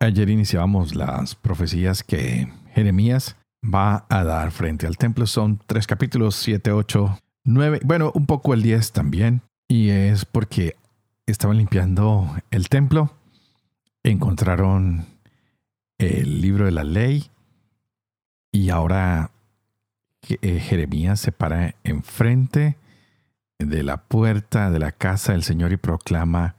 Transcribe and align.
Ayer 0.00 0.28
iniciábamos 0.28 0.94
las 0.94 1.34
profecías 1.34 2.02
que 2.02 2.52
Jeremías 2.74 3.36
va 3.62 4.06
a 4.08 4.24
dar 4.24 4.50
frente 4.50 4.86
al 4.86 4.96
templo. 4.96 5.26
Son 5.26 5.60
tres 5.66 5.86
capítulos, 5.86 6.34
7, 6.36 6.72
8, 6.72 7.18
9, 7.44 7.80
bueno, 7.84 8.12
un 8.14 8.26
poco 8.26 8.54
el 8.54 8.62
10 8.62 8.92
también. 8.92 9.42
Y 9.68 9.90
es 9.90 10.24
porque 10.24 10.76
estaban 11.26 11.56
limpiando 11.56 12.28
el 12.50 12.68
templo, 12.68 13.14
encontraron 14.02 15.06
el 15.98 16.40
libro 16.40 16.66
de 16.66 16.72
la 16.72 16.84
ley 16.84 17.30
y 18.52 18.70
ahora 18.70 19.30
eh, 20.28 20.60
Jeremías 20.60 21.20
se 21.20 21.32
para 21.32 21.74
enfrente 21.84 22.76
de 23.58 23.82
la 23.82 23.98
puerta 24.04 24.70
de 24.70 24.78
la 24.78 24.92
casa 24.92 25.32
del 25.32 25.42
Señor 25.42 25.72
y 25.72 25.76
proclama 25.76 26.56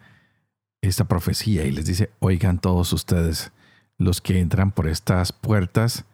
esta 0.88 1.06
profecía 1.06 1.66
y 1.66 1.72
les 1.72 1.86
dice, 1.86 2.12
oigan 2.20 2.60
todos 2.60 2.94
ustedes, 2.94 3.52
los 3.98 4.22
que 4.22 4.40
entran 4.40 4.72
por 4.72 4.88
estas 4.88 5.32
puertas, 5.32 6.06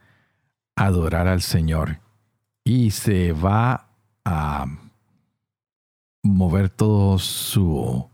adorar 0.76 1.28
al 1.28 1.42
Señor. 1.42 2.00
Y 2.64 2.92
se 2.92 3.34
va 3.34 3.88
a 4.24 4.66
mover 6.24 6.70
todo 6.70 7.18
su 7.18 8.08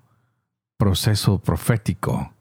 proceso 0.78 1.39
profético 1.39 2.33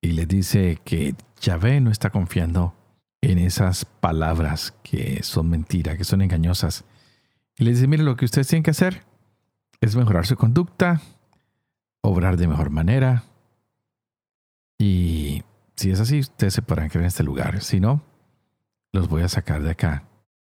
y 0.00 0.12
le 0.12 0.26
dice 0.26 0.78
que 0.84 1.14
Yahvé 1.40 1.80
no 1.80 1.90
está 1.90 2.10
confiando 2.10 2.74
en 3.22 3.38
esas 3.38 3.86
palabras 3.86 4.74
que 4.82 5.22
son 5.22 5.48
mentiras, 5.48 5.96
que 5.96 6.04
son 6.04 6.20
engañosas. 6.20 6.84
Y 7.56 7.64
le 7.64 7.70
dice, 7.70 7.86
mire, 7.86 8.02
lo 8.02 8.14
que 8.16 8.26
ustedes 8.26 8.48
tienen 8.48 8.62
que 8.62 8.70
hacer 8.70 9.02
es 9.80 9.96
mejorar 9.96 10.26
su 10.26 10.36
conducta, 10.36 11.00
obrar 12.02 12.36
de 12.36 12.46
mejor 12.46 12.68
manera, 12.68 13.24
y 14.78 15.42
si 15.76 15.90
es 15.90 16.00
así, 16.00 16.20
ustedes 16.20 16.54
se 16.54 16.62
podrán 16.62 16.88
quedar 16.88 17.02
en 17.02 17.08
este 17.08 17.24
lugar. 17.24 17.62
Si 17.62 17.80
no, 17.80 18.02
los 18.92 19.08
voy 19.08 19.22
a 19.22 19.28
sacar 19.28 19.62
de 19.62 19.70
acá. 19.70 20.04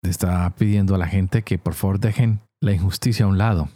Está 0.03 0.48
pidiendo 0.56 0.95
a 0.95 0.98
la 0.98 1.08
gente 1.08 1.42
que 1.42 1.58
por 1.58 1.75
favor 1.75 1.98
dejen 1.98 2.41
la 2.61 2.73
injusticia 2.73 3.25
a 3.25 3.28
un 3.28 3.39
lado, 3.39 3.69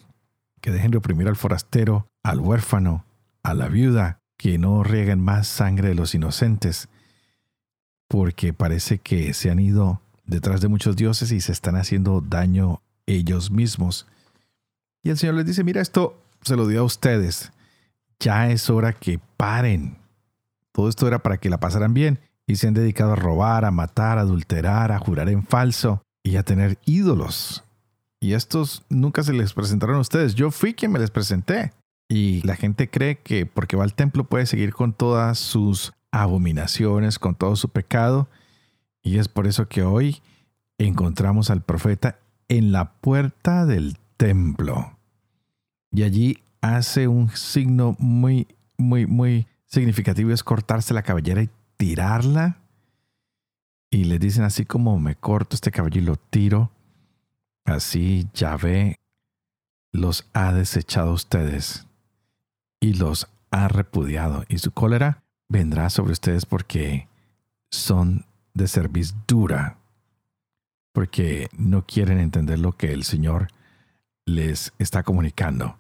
que 0.61 0.71
dejen 0.71 0.93
reprimir 0.93 1.29
al 1.29 1.37
forastero, 1.37 2.07
al 2.23 2.41
huérfano, 2.41 3.05
a 3.43 3.55
la 3.55 3.69
viuda, 3.69 4.21
que 4.37 4.59
no 4.59 4.83
rieguen 4.85 5.21
más 5.21 5.49
sangre 5.49 5.89
de 5.89 5.95
los 5.95 6.15
inocentes, 6.15 6.89
porque 8.09 8.53
parece 8.53 8.99
que 8.99 9.35
se 9.35 9.51
han 9.51 9.59
ido 9.59 10.03
detrás 10.25 10.61
de 10.61 10.69
muchos 10.69 10.97
dioses 10.97 11.33
y 11.33 11.41
se 11.41 11.53
están 11.53 11.77
haciendo 11.77 12.21
daño 12.21 12.83
ellos 13.07 13.51
mismos. 13.51 14.07
Y 15.03 15.11
el 15.11 15.19
Señor 15.19 15.37
les 15.37 15.47
dice, 15.47 15.65
mira, 15.65 15.81
esto 15.81 16.23
se 16.43 16.57
lo 16.57 16.67
dio 16.67 16.81
a 16.81 16.85
ustedes. 16.85 17.53
Ya 18.19 18.51
es 18.51 18.71
hora 18.71 18.93
que 18.93 19.19
paren 19.37 20.00
todo 20.73 20.89
esto 20.89 21.07
era 21.07 21.21
para 21.21 21.39
que 21.39 21.51
la 21.51 21.61
pasaran 21.61 21.95
bien 21.95 22.21
y 22.47 22.57
se 22.57 22.69
han 22.69 22.75
dedicado 22.75 23.13
a 23.13 23.17
robar, 23.17 23.65
a 23.65 23.71
matar, 23.71 24.19
a 24.19 24.23
adulterar, 24.23 24.93
a 24.93 24.99
jurar 24.99 25.29
en 25.29 25.45
falso 25.45 26.03
y 26.23 26.37
a 26.37 26.43
tener 26.43 26.79
ídolos. 26.85 27.65
Y 28.21 28.35
estos 28.35 28.85
nunca 28.89 29.23
se 29.23 29.33
les 29.33 29.55
presentaron 29.55 29.97
a 29.97 30.01
ustedes. 30.01 30.35
Yo 30.35 30.51
fui 30.51 30.75
quien 30.75 30.93
me 30.93 30.99
les 30.99 31.11
presenté. 31.11 31.73
Y 32.09 32.43
la 32.43 32.57
gente 32.57 32.91
cree 32.91 33.19
que 33.19 33.47
porque 33.47 33.77
va 33.77 33.85
al 33.85 33.95
templo 33.95 34.25
puede 34.25 34.47
seguir 34.47 34.75
con 34.75 34.93
todas 34.93 35.39
sus 35.39 35.93
abominaciones, 36.11 37.21
con 37.21 37.37
todo 37.37 37.55
su 37.55 37.69
pecado. 37.69 38.29
Y 39.03 39.19
es 39.19 39.29
por 39.29 39.47
eso 39.47 39.69
que 39.69 39.85
hoy 39.85 40.21
encontramos 40.77 41.51
al 41.51 41.63
profeta 41.63 42.19
en 42.49 42.73
la 42.73 42.95
puerta 42.95 43.65
del 43.65 43.97
templo. 44.17 44.99
Y 45.93 46.03
allí 46.03 46.39
hace 46.61 47.07
un 47.07 47.31
signo 47.31 47.97
muy, 48.01 48.49
muy, 48.77 49.07
muy 49.07 49.47
significativo 49.71 50.33
es 50.33 50.43
cortarse 50.43 50.93
la 50.93 51.03
cabellera 51.03 51.43
y 51.43 51.51
tirarla. 51.77 52.59
Y 53.91 54.05
le 54.05 54.19
dicen 54.19 54.45
así 54.45 54.65
como 54.67 54.99
me 54.99 55.17
corto 55.17 55.55
este 55.55 55.71
cabello 55.71 56.01
y 56.01 56.05
lo 56.05 56.17
tiro. 56.17 56.71
Así 57.65 58.29
Yahvé 58.35 58.99
los 59.93 60.29
ha 60.33 60.53
desechado 60.53 61.13
ustedes 61.13 61.87
y 62.81 62.95
los 62.95 63.29
ha 63.51 63.69
repudiado. 63.69 64.45
Y 64.49 64.59
su 64.59 64.73
cólera 64.73 65.23
vendrá 65.49 65.91
sobre 65.91 66.13
ustedes 66.13 66.47
porque 66.47 67.09
son 67.71 68.27
de 68.55 68.69
serviz 68.69 69.15
dura. 69.27 69.79
Porque 70.93 71.49
no 71.57 71.87
quieren 71.87 72.19
entender 72.19 72.59
lo 72.59 72.73
que 72.73 72.93
el 72.93 73.05
Señor 73.05 73.49
les 74.25 74.73
está 74.79 75.03
comunicando. 75.03 75.79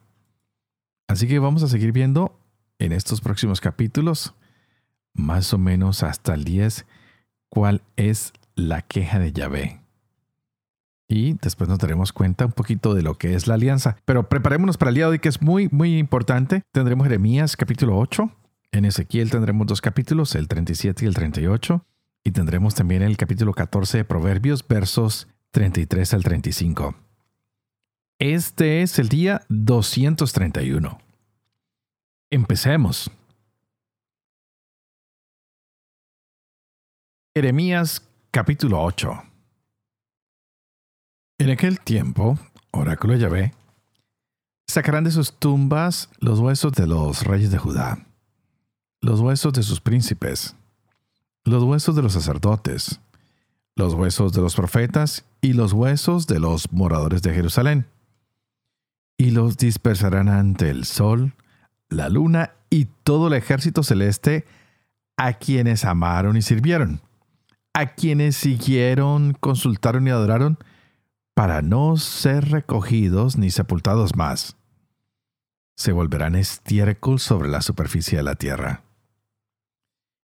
Así 1.08 1.26
que 1.26 1.40
vamos 1.40 1.64
a 1.64 1.68
seguir 1.68 1.90
viendo 1.90 2.39
en 2.80 2.92
estos 2.92 3.20
próximos 3.20 3.60
capítulos, 3.60 4.34
más 5.12 5.54
o 5.54 5.58
menos 5.58 6.02
hasta 6.02 6.34
el 6.34 6.44
10, 6.44 6.86
cuál 7.48 7.82
es 7.96 8.32
la 8.56 8.82
queja 8.82 9.18
de 9.18 9.32
Yahvé. 9.32 9.80
Y 11.06 11.34
después 11.34 11.68
nos 11.68 11.78
daremos 11.78 12.12
cuenta 12.12 12.46
un 12.46 12.52
poquito 12.52 12.94
de 12.94 13.02
lo 13.02 13.18
que 13.18 13.34
es 13.34 13.46
la 13.46 13.54
alianza. 13.54 13.96
Pero 14.04 14.28
preparémonos 14.28 14.78
para 14.78 14.90
el 14.90 14.94
día 14.94 15.04
de 15.04 15.10
hoy, 15.12 15.18
que 15.18 15.28
es 15.28 15.42
muy, 15.42 15.68
muy 15.70 15.98
importante. 15.98 16.62
Tendremos 16.72 17.04
Jeremías 17.04 17.56
capítulo 17.56 17.98
8. 17.98 18.30
En 18.72 18.84
Ezequiel 18.84 19.30
tendremos 19.30 19.66
dos 19.66 19.80
capítulos, 19.80 20.34
el 20.36 20.46
37 20.46 21.04
y 21.04 21.08
el 21.08 21.14
38. 21.14 21.84
Y 22.22 22.30
tendremos 22.30 22.76
también 22.76 23.02
el 23.02 23.16
capítulo 23.16 23.52
14 23.52 23.98
de 23.98 24.04
Proverbios, 24.04 24.66
versos 24.66 25.26
33 25.50 26.14
al 26.14 26.22
35. 26.22 26.94
Este 28.20 28.82
es 28.82 28.98
el 29.00 29.08
día 29.08 29.42
231. 29.48 31.09
Empecemos. 32.32 33.10
Jeremías 37.34 38.06
capítulo 38.30 38.80
8 38.84 39.20
En 41.40 41.50
aquel 41.50 41.80
tiempo, 41.80 42.38
oráculo 42.70 43.16
Yahvé, 43.16 43.52
sacarán 44.68 45.02
de 45.02 45.10
sus 45.10 45.32
tumbas 45.40 46.08
los 46.20 46.38
huesos 46.38 46.72
de 46.72 46.86
los 46.86 47.24
reyes 47.24 47.50
de 47.50 47.58
Judá, 47.58 48.06
los 49.00 49.18
huesos 49.18 49.52
de 49.52 49.64
sus 49.64 49.80
príncipes, 49.80 50.54
los 51.42 51.64
huesos 51.64 51.96
de 51.96 52.02
los 52.02 52.12
sacerdotes, 52.12 53.00
los 53.74 53.94
huesos 53.94 54.32
de 54.32 54.40
los 54.40 54.54
profetas 54.54 55.24
y 55.40 55.54
los 55.54 55.72
huesos 55.72 56.28
de 56.28 56.38
los 56.38 56.70
moradores 56.72 57.22
de 57.22 57.34
Jerusalén, 57.34 57.88
y 59.18 59.32
los 59.32 59.56
dispersarán 59.56 60.28
ante 60.28 60.70
el 60.70 60.84
sol, 60.84 61.34
la 61.90 62.08
luna 62.08 62.52
y 62.70 62.86
todo 63.02 63.26
el 63.28 63.34
ejército 63.34 63.82
celeste 63.82 64.46
a 65.16 65.34
quienes 65.34 65.84
amaron 65.84 66.36
y 66.36 66.42
sirvieron, 66.42 67.00
a 67.74 67.94
quienes 67.94 68.36
siguieron, 68.36 69.36
consultaron 69.38 70.06
y 70.06 70.10
adoraron, 70.10 70.58
para 71.34 71.62
no 71.62 71.96
ser 71.96 72.50
recogidos 72.50 73.36
ni 73.36 73.50
sepultados 73.50 74.16
más. 74.16 74.56
Se 75.76 75.92
volverán 75.92 76.36
estiércol 76.36 77.18
sobre 77.18 77.48
la 77.48 77.62
superficie 77.62 78.18
de 78.18 78.24
la 78.24 78.34
tierra. 78.34 78.82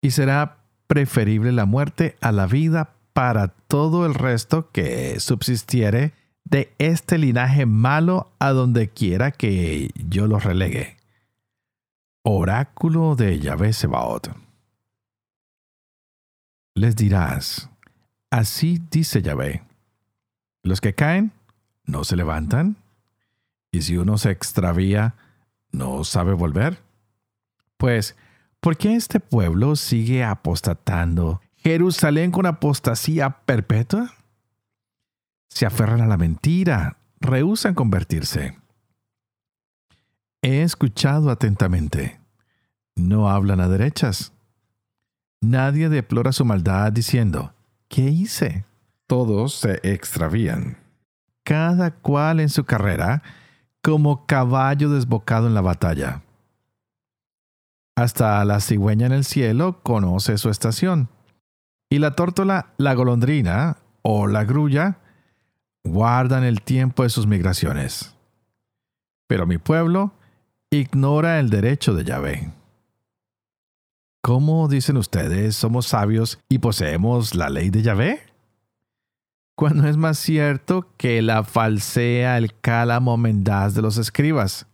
Y 0.02 0.12
será 0.12 0.58
preferible 0.88 1.52
la 1.52 1.66
muerte 1.66 2.16
a 2.22 2.32
la 2.32 2.46
vida 2.46 2.96
para 3.14 3.48
todo 3.48 4.06
el 4.06 4.14
resto 4.14 4.70
que 4.72 5.20
subsistiere 5.20 6.14
de 6.44 6.74
este 6.78 7.18
linaje 7.18 7.66
malo 7.66 8.32
a 8.40 8.52
donde 8.52 8.90
quiera 8.90 9.32
que 9.32 9.90
yo 9.96 10.28
los 10.28 10.44
relegue. 10.44 10.98
Oráculo 12.28 13.16
de 13.16 13.40
Yahvé 13.40 13.72
Sebaot. 13.72 14.36
Les 16.74 16.96
dirás, 16.96 17.70
así 18.32 18.82
dice 18.90 19.22
Yahvé, 19.22 19.62
los 20.64 20.82
que 20.82 20.96
caen 20.96 21.34
no 21.84 22.04
se 22.04 22.16
levantan, 22.16 22.78
y 23.72 23.84
si 23.84 23.98
uno 23.98 24.18
se 24.18 24.32
extravía, 24.32 25.14
no 25.72 26.04
sabe 26.04 26.34
volver. 26.34 26.82
Pues, 27.78 28.16
¿por 28.60 28.76
qué 28.76 28.96
este 28.96 29.20
pueblo 29.20 29.76
sigue 29.76 30.24
apostatando 30.24 31.42
Jerusalén 31.58 32.32
con 32.32 32.48
apostasía 32.48 33.42
perpetua? 33.46 34.16
Se 35.48 35.68
aferran 35.68 36.02
a 36.02 36.08
la 36.08 36.18
mentira, 36.18 36.98
rehusan 37.20 37.76
convertirse. 37.76 38.58
He 40.48 40.62
escuchado 40.62 41.32
atentamente. 41.32 42.20
No 42.96 43.32
hablan 43.32 43.60
a 43.62 43.68
derechas. 43.68 44.32
Nadie 45.42 45.90
deplora 45.90 46.32
su 46.34 46.46
maldad 46.46 46.92
diciendo, 46.92 47.56
¿qué 47.88 48.04
hice? 48.04 48.64
Todos 49.08 49.56
se 49.56 49.80
extravían. 49.82 50.78
Cada 51.44 51.96
cual 51.96 52.40
en 52.40 52.50
su 52.50 52.64
carrera, 52.64 53.24
como 53.82 54.28
caballo 54.28 54.92
desbocado 54.92 55.48
en 55.48 55.56
la 55.56 55.62
batalla. 55.62 56.22
Hasta 57.96 58.46
la 58.46 58.60
cigüeña 58.60 59.08
en 59.08 59.14
el 59.14 59.26
cielo 59.26 59.82
conoce 59.82 60.38
su 60.38 60.52
estación. 60.52 61.10
Y 61.90 61.98
la 61.98 62.12
tórtola, 62.12 62.68
la 62.78 62.94
golondrina 62.94 63.78
o 64.04 64.28
la 64.28 64.44
grulla 64.44 65.00
guardan 65.84 66.44
el 66.44 66.62
tiempo 66.62 67.02
de 67.02 67.10
sus 67.10 67.26
migraciones. 67.26 68.16
Pero 69.26 69.48
mi 69.48 69.58
pueblo 69.58 70.14
ignora 70.72 71.40
el 71.40 71.50
derecho 71.50 71.94
de 71.94 72.04
Yahvé. 72.04 72.52
¿Cómo 74.22 74.68
dicen 74.68 74.98
ustedes 74.98 75.56
somos 75.56 75.88
sabios 75.88 76.40
y 76.50 76.58
poseemos 76.58 77.36
la 77.36 77.50
ley 77.50 77.70
de 77.70 77.84
Yahvé? 77.84 78.22
Cuando 79.56 79.88
es 79.88 79.98
más 79.98 80.18
cierto 80.18 80.90
que 80.98 81.22
la 81.22 81.44
falsea 81.44 82.38
el 82.38 82.60
cálamo 82.60 83.18
mendaz 83.18 83.76
de 83.76 83.82
los 83.82 83.98
escribas. 83.98 84.68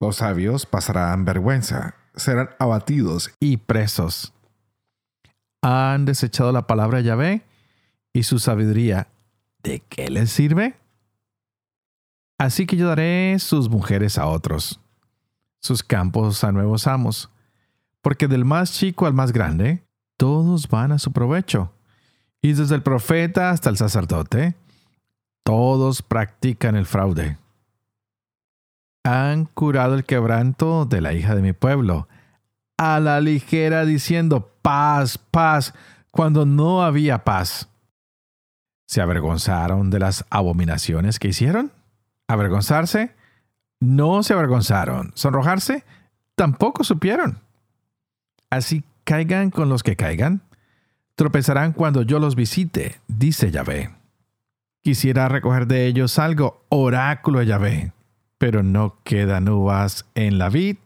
Los 0.00 0.16
sabios 0.16 0.64
pasarán 0.66 1.24
vergüenza, 1.24 1.94
serán 2.16 2.50
abatidos 2.58 3.30
y 3.38 3.58
presos. 3.58 4.32
Han 5.62 6.06
desechado 6.06 6.50
la 6.50 6.66
palabra 6.66 6.98
de 6.98 7.04
Yahvé 7.04 7.42
y 8.12 8.22
su 8.22 8.38
sabiduría. 8.38 9.08
¿De 9.62 9.80
qué 9.80 10.08
les 10.08 10.30
sirve? 10.30 10.74
Así 12.38 12.66
que 12.66 12.78
yo 12.78 12.88
daré 12.88 13.38
sus 13.38 13.68
mujeres 13.68 14.16
a 14.16 14.26
otros, 14.26 14.80
sus 15.60 15.82
campos 15.82 16.42
a 16.44 16.52
nuevos 16.52 16.86
amos 16.86 17.30
porque 18.02 18.28
del 18.28 18.44
más 18.44 18.72
chico 18.72 19.06
al 19.06 19.14
más 19.14 19.32
grande, 19.32 19.84
todos 20.16 20.68
van 20.68 20.92
a 20.92 20.98
su 20.98 21.12
provecho. 21.12 21.72
Y 22.42 22.54
desde 22.54 22.74
el 22.74 22.82
profeta 22.82 23.50
hasta 23.50 23.68
el 23.68 23.76
sacerdote, 23.76 24.56
todos 25.42 26.02
practican 26.02 26.76
el 26.76 26.86
fraude. 26.86 27.36
Han 29.04 29.46
curado 29.46 29.94
el 29.94 30.04
quebranto 30.04 30.86
de 30.86 31.00
la 31.00 31.12
hija 31.12 31.34
de 31.34 31.42
mi 31.42 31.52
pueblo, 31.52 32.08
a 32.76 33.00
la 33.00 33.20
ligera 33.20 33.84
diciendo 33.84 34.50
paz, 34.62 35.18
paz, 35.18 35.74
cuando 36.10 36.46
no 36.46 36.82
había 36.82 37.24
paz. 37.24 37.68
¿Se 38.86 39.00
avergonzaron 39.00 39.90
de 39.90 39.98
las 39.98 40.24
abominaciones 40.30 41.18
que 41.18 41.28
hicieron? 41.28 41.72
¿Avergonzarse? 42.26 43.14
No 43.80 44.22
se 44.22 44.34
avergonzaron. 44.34 45.12
¿Sonrojarse? 45.14 45.84
Tampoco 46.34 46.84
supieron. 46.84 47.40
Así 48.50 48.84
caigan 49.04 49.50
con 49.50 49.68
los 49.68 49.82
que 49.82 49.96
caigan, 49.96 50.42
tropezarán 51.14 51.72
cuando 51.72 52.02
yo 52.02 52.18
los 52.18 52.34
visite, 52.34 53.00
dice 53.08 53.50
Yahvé. 53.50 53.90
Quisiera 54.82 55.28
recoger 55.28 55.66
de 55.66 55.86
ellos 55.86 56.18
algo, 56.18 56.64
oráculo 56.68 57.40
de 57.40 57.46
Yahvé, 57.46 57.92
pero 58.38 58.62
no 58.62 58.98
quedan 59.04 59.48
uvas 59.48 60.06
en 60.14 60.38
la 60.38 60.48
vid, 60.48 60.76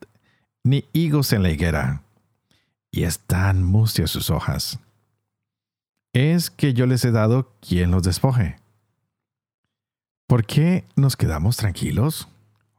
ni 0.64 0.84
higos 0.92 1.32
en 1.32 1.42
la 1.42 1.50
higuera, 1.50 2.02
y 2.90 3.04
están 3.04 3.62
mustias 3.62 4.10
sus 4.10 4.30
hojas. 4.30 4.80
Es 6.12 6.50
que 6.50 6.74
yo 6.74 6.86
les 6.86 7.04
he 7.04 7.10
dado 7.10 7.52
quien 7.60 7.90
los 7.90 8.02
despoje. 8.02 8.56
¿Por 10.26 10.46
qué 10.46 10.84
nos 10.96 11.16
quedamos 11.16 11.56
tranquilos? 11.56 12.28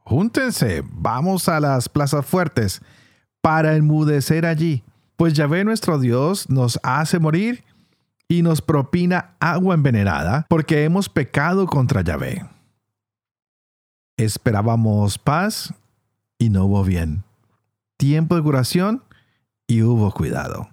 Júntense, 0.06 0.84
vamos 0.88 1.48
a 1.48 1.58
las 1.58 1.88
plazas 1.88 2.24
fuertes, 2.24 2.80
para 3.40 3.74
enmudecer 3.74 4.46
allí, 4.46 4.84
pues 5.16 5.32
Yahvé 5.32 5.64
nuestro 5.64 5.98
Dios 5.98 6.48
nos 6.48 6.78
hace 6.84 7.18
morir 7.18 7.64
y 8.28 8.42
nos 8.42 8.62
propina 8.62 9.34
agua 9.40 9.74
envenenada 9.74 10.46
porque 10.48 10.84
hemos 10.84 11.08
pecado 11.08 11.66
contra 11.66 12.02
Yahvé. 12.02 12.48
Esperábamos 14.16 15.18
paz 15.18 15.74
y 16.38 16.50
no 16.50 16.66
hubo 16.66 16.84
bien. 16.84 17.24
Tiempo 17.96 18.36
de 18.36 18.42
curación 18.42 19.02
y 19.66 19.82
hubo 19.82 20.12
cuidado. 20.12 20.70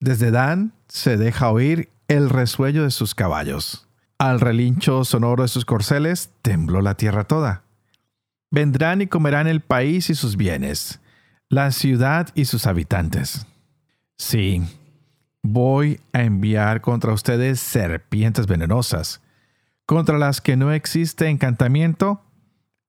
Desde 0.00 0.30
Dan 0.30 0.74
se 0.88 1.16
deja 1.16 1.50
oír 1.50 1.88
el 2.08 2.28
resuello 2.28 2.82
de 2.82 2.90
sus 2.90 3.14
caballos. 3.14 3.88
Al 4.18 4.38
relincho 4.40 5.02
sonoro 5.04 5.44
de 5.44 5.48
sus 5.48 5.64
corceles 5.64 6.30
tembló 6.42 6.82
la 6.82 6.94
tierra 6.94 7.24
toda. 7.24 7.65
Vendrán 8.56 9.02
y 9.02 9.06
comerán 9.06 9.48
el 9.48 9.60
país 9.60 10.08
y 10.08 10.14
sus 10.14 10.38
bienes 10.38 10.98
la 11.50 11.70
ciudad 11.72 12.28
y 12.34 12.46
sus 12.46 12.66
habitantes. 12.66 13.46
Sí, 14.16 14.62
voy 15.42 16.00
a 16.14 16.22
enviar 16.22 16.80
contra 16.80 17.12
ustedes 17.12 17.60
serpientes 17.60 18.46
venenosas, 18.46 19.20
contra 19.84 20.16
las 20.16 20.40
que 20.40 20.56
no 20.56 20.72
existe 20.72 21.28
encantamiento, 21.28 22.22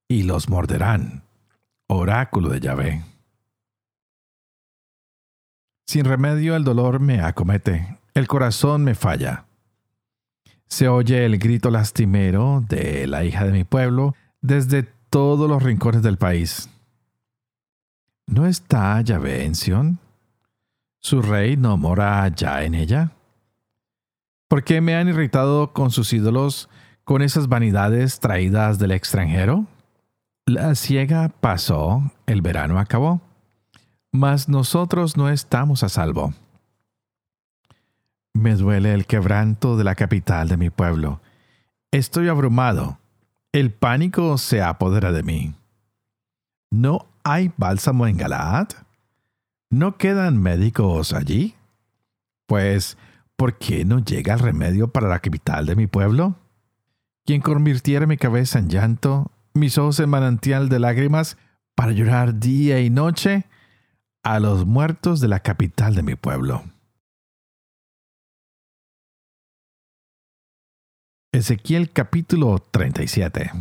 y 0.08 0.24
los 0.24 0.48
morderán. 0.48 1.24
Oráculo 1.88 2.48
de 2.48 2.62
Yahvé. 2.62 3.04
Sin 5.86 6.06
remedio 6.06 6.56
el 6.56 6.63
dolor 6.63 7.02
me 7.02 7.20
acomete, 7.20 7.98
el 8.13 8.30
corazón 8.30 8.86
me 8.86 8.96
falla. 8.96 9.44
Se 10.70 10.88
oye 10.88 11.25
el 11.25 11.38
grito 11.38 11.72
lastimero 11.72 12.63
de 12.70 13.06
la 13.06 13.25
hija 13.25 13.44
de 13.44 13.52
mi 13.52 13.66
pueblo 13.66 14.16
desde 14.40 14.96
todos 15.09 15.50
los 15.50 15.63
rincones 15.63 16.01
del 16.01 16.18
país. 16.18 16.69
¿No 18.27 18.45
está 18.45 19.00
Yahvé 19.01 19.45
en? 19.45 20.00
¿Su 21.00 21.21
rey 21.21 21.56
no 21.56 21.77
mora 21.77 22.27
ya 22.30 22.63
en 22.63 22.75
ella? 22.75 23.12
¿Por 24.48 24.63
qué 24.63 24.81
me 24.81 24.95
han 24.95 25.07
irritado 25.07 25.74
con 25.74 25.92
sus 25.92 26.12
ídolos, 26.13 26.69
con 27.04 27.21
esas 27.21 27.48
vanidades 27.48 28.19
traídas 28.19 28.80
del 28.80 28.92
extranjero? 28.92 29.65
La 30.45 30.75
ciega 30.75 31.30
pasó, 31.30 32.12
el 32.25 32.42
verano 32.42 32.80
acabó, 32.80 33.21
mas 34.12 34.48
nosotros 34.48 35.18
no 35.18 35.30
estamos 35.30 35.83
a 35.83 35.89
salvo. 35.89 36.33
Me 38.33 38.56
duele 38.56 38.94
el 38.94 39.06
quebranto 39.06 39.77
de 39.77 39.83
la 39.83 39.95
capital 39.95 40.48
de 40.48 40.57
mi 40.57 40.69
pueblo. 40.69 41.21
Estoy 41.92 42.27
abrumado. 42.27 43.00
El 43.52 43.72
pánico 43.72 44.38
se 44.38 44.62
apodera 44.62 45.12
de 45.12 45.24
mí. 45.24 45.56
No 46.70 47.08
¿Hay 47.30 47.52
bálsamo 47.58 48.08
en 48.08 48.16
Galaad? 48.16 48.70
¿No 49.70 49.98
quedan 49.98 50.42
médicos 50.42 51.12
allí? 51.12 51.56
Pues, 52.46 52.98
¿por 53.36 53.58
qué 53.58 53.84
no 53.84 54.00
llega 54.00 54.36
el 54.36 54.39
remedio 54.39 54.94
para 54.94 55.10
la 55.10 55.20
capital 55.20 55.66
de 55.66 55.75
mi 55.75 55.88
pueblo? 55.88 56.36
Quien 57.25 57.42
convirtiera 57.42 58.08
mi 58.08 58.16
cabeza 58.16 58.60
en 58.60 58.70
llanto, 58.70 59.30
mis 59.54 59.77
ojos 59.77 60.00
en 60.00 60.10
manantial 60.10 60.70
de 60.70 60.80
lágrimas, 60.80 61.38
para 61.75 61.92
llorar 61.92 62.39
día 62.39 62.80
y 62.80 62.89
noche 62.89 63.44
a 64.24 64.39
los 64.39 64.66
muertos 64.66 65.20
de 65.20 65.27
la 65.27 65.42
capital 65.42 65.96
de 65.96 66.04
mi 66.04 66.16
pueblo. 66.16 66.63
Ezequiel 71.38 71.91
capítulo 71.91 72.58
37 72.72 73.51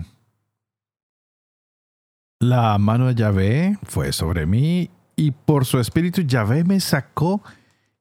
la 2.41 2.79
mano 2.79 3.07
de 3.07 3.15
Yahvé 3.15 3.79
fue 3.83 4.13
sobre 4.13 4.47
mí 4.47 4.91
y 5.15 5.31
por 5.31 5.65
su 5.65 5.79
espíritu 5.79 6.23
Yahvé 6.23 6.65
me 6.65 6.81
sacó 6.81 7.43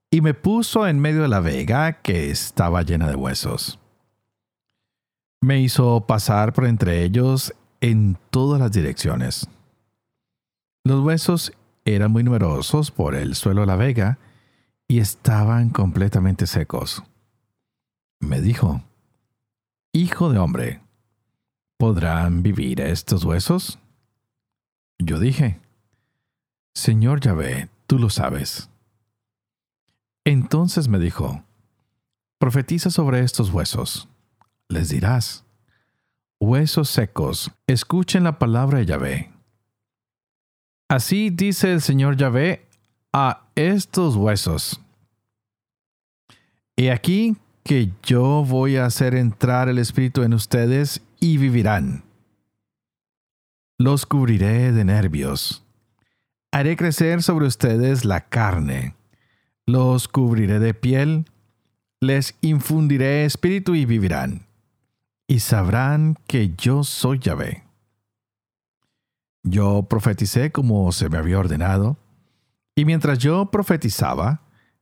y 0.09 0.21
me 0.21 0.33
puso 0.33 0.87
en 0.87 0.99
medio 0.99 1.23
de 1.23 1.27
la 1.27 1.39
vega 1.39 2.01
que 2.01 2.29
estaba 2.31 2.83
llena 2.83 3.07
de 3.07 3.15
huesos. 3.15 3.79
Me 5.41 5.61
hizo 5.61 6.05
pasar 6.07 6.53
por 6.53 6.67
entre 6.67 7.03
ellos 7.03 7.53
en 7.81 8.17
todas 8.29 8.59
las 8.59 8.71
direcciones. 8.71 9.47
Los 10.83 11.03
huesos 11.03 11.53
eran 11.85 12.11
muy 12.11 12.23
numerosos 12.23 12.91
por 12.91 13.15
el 13.15 13.35
suelo 13.35 13.61
de 13.61 13.67
la 13.67 13.75
vega 13.75 14.19
y 14.87 14.99
estaban 14.99 15.69
completamente 15.69 16.45
secos. 16.45 17.03
Me 18.19 18.41
dijo, 18.41 18.81
Hijo 19.95 20.29
de 20.29 20.37
hombre, 20.39 20.81
¿podrán 21.77 22.43
vivir 22.43 22.81
estos 22.81 23.23
huesos? 23.23 23.79
Yo 24.99 25.19
dije, 25.19 25.61
Señor 26.73 27.21
Yahvé, 27.21 27.69
tú 27.87 27.97
lo 27.97 28.09
sabes. 28.09 28.69
Entonces 30.25 30.89
me 30.89 30.99
dijo, 30.99 31.45
profetiza 32.39 32.89
sobre 32.89 33.21
estos 33.21 33.51
huesos. 33.51 34.09
Les 34.67 34.89
dirás, 34.89 35.45
huesos 36.41 36.89
secos, 36.89 37.51
escuchen 37.65 38.25
la 38.25 38.37
palabra 38.37 38.79
de 38.79 38.87
Yahvé. 38.87 39.31
Así 40.89 41.29
dice 41.29 41.71
el 41.71 41.79
Señor 41.79 42.17
Yahvé 42.17 42.67
a 43.13 43.47
estos 43.55 44.17
huesos. 44.17 44.81
He 46.75 46.91
aquí 46.91 47.37
que 47.65 47.91
yo 48.03 48.45
voy 48.45 48.77
a 48.77 48.85
hacer 48.85 49.13
entrar 49.15 49.67
el 49.67 49.79
Espíritu 49.79 50.23
en 50.23 50.33
ustedes 50.33 51.01
y 51.19 51.37
vivirán 51.37 52.05
los 53.77 54.05
cubriré 54.05 54.71
de 54.71 54.85
nervios. 54.85 55.65
Haré 56.51 56.77
crecer 56.77 57.21
sobre 57.21 57.45
ustedes 57.45 58.05
la 58.05 58.21
carne. 58.21 58.95
Los 59.65 60.07
cubriré 60.07 60.59
de 60.59 60.73
piel, 60.73 61.25
les 61.99 62.35
infundiré 62.41 63.25
espíritu 63.25 63.75
y 63.75 63.85
vivirán, 63.85 64.45
y 65.27 65.39
sabrán 65.39 66.17
que 66.27 66.53
yo 66.55 66.83
soy 66.83 67.19
Yahvé. 67.19 67.63
Yo 69.43 69.83
profeticé 69.83 70.51
como 70.51 70.91
se 70.91 71.09
me 71.09 71.17
había 71.17 71.39
ordenado, 71.39 71.97
y 72.75 72.85
mientras 72.85 73.17
yo 73.17 73.47
profetizaba, 73.47 74.41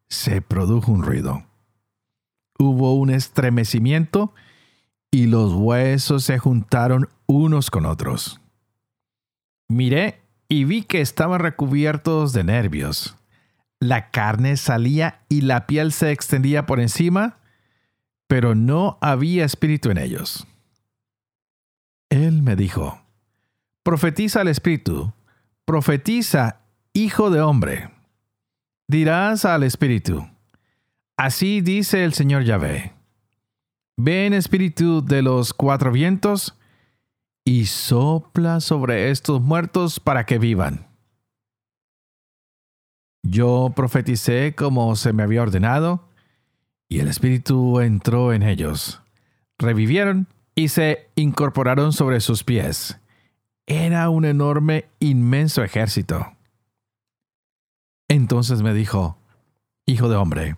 se 0.09 0.41
produjo 0.41 0.91
un 0.91 1.03
ruido. 1.03 1.43
Hubo 2.57 2.93
un 2.93 3.09
estremecimiento 3.09 4.33
y 5.11 5.27
los 5.27 5.53
huesos 5.53 6.23
se 6.23 6.39
juntaron 6.39 7.09
unos 7.27 7.69
con 7.69 7.85
otros. 7.85 8.41
Miré 9.67 10.21
y 10.49 10.65
vi 10.65 10.83
que 10.83 11.01
estaban 11.01 11.39
recubiertos 11.39 12.33
de 12.33 12.43
nervios. 12.43 13.15
La 13.79 14.11
carne 14.11 14.57
salía 14.57 15.21
y 15.29 15.41
la 15.41 15.67
piel 15.67 15.91
se 15.91 16.11
extendía 16.11 16.65
por 16.65 16.79
encima, 16.79 17.37
pero 18.27 18.55
no 18.55 18.97
había 19.01 19.45
espíritu 19.45 19.89
en 19.91 19.97
ellos. 19.97 20.47
Él 22.09 22.41
me 22.41 22.55
dijo, 22.55 23.01
profetiza 23.83 24.41
al 24.41 24.47
espíritu, 24.47 25.13
profetiza, 25.65 26.61
hijo 26.93 27.29
de 27.29 27.41
hombre. 27.41 27.89
Dirás 28.87 29.45
al 29.45 29.63
espíritu, 29.63 30.27
así 31.17 31.61
dice 31.61 32.03
el 32.03 32.13
Señor 32.13 32.43
Yahvé 32.43 32.93
Ven 33.95 34.33
espíritu 34.33 35.05
de 35.05 35.21
los 35.21 35.53
cuatro 35.53 35.91
vientos 35.91 36.57
y 37.45 37.65
sopla 37.65 38.59
sobre 38.59 39.11
estos 39.11 39.41
muertos 39.41 39.99
para 39.99 40.25
que 40.25 40.39
vivan. 40.39 40.87
Yo 43.23 43.71
profeticé 43.75 44.55
como 44.55 44.95
se 44.95 45.13
me 45.13 45.23
había 45.23 45.43
ordenado, 45.43 46.09
y 46.89 46.99
el 46.99 47.07
espíritu 47.07 47.79
entró 47.79 48.33
en 48.33 48.43
ellos. 48.43 49.01
Revivieron 49.57 50.27
y 50.55 50.69
se 50.69 51.09
incorporaron 51.15 51.93
sobre 51.93 52.19
sus 52.19 52.43
pies. 52.43 52.99
Era 53.65 54.09
un 54.09 54.25
enorme, 54.25 54.85
inmenso 54.99 55.63
ejército. 55.63 56.33
Entonces 58.09 58.61
me 58.61 58.73
dijo, 58.73 59.17
Hijo 59.85 60.09
de 60.09 60.15
hombre, 60.15 60.55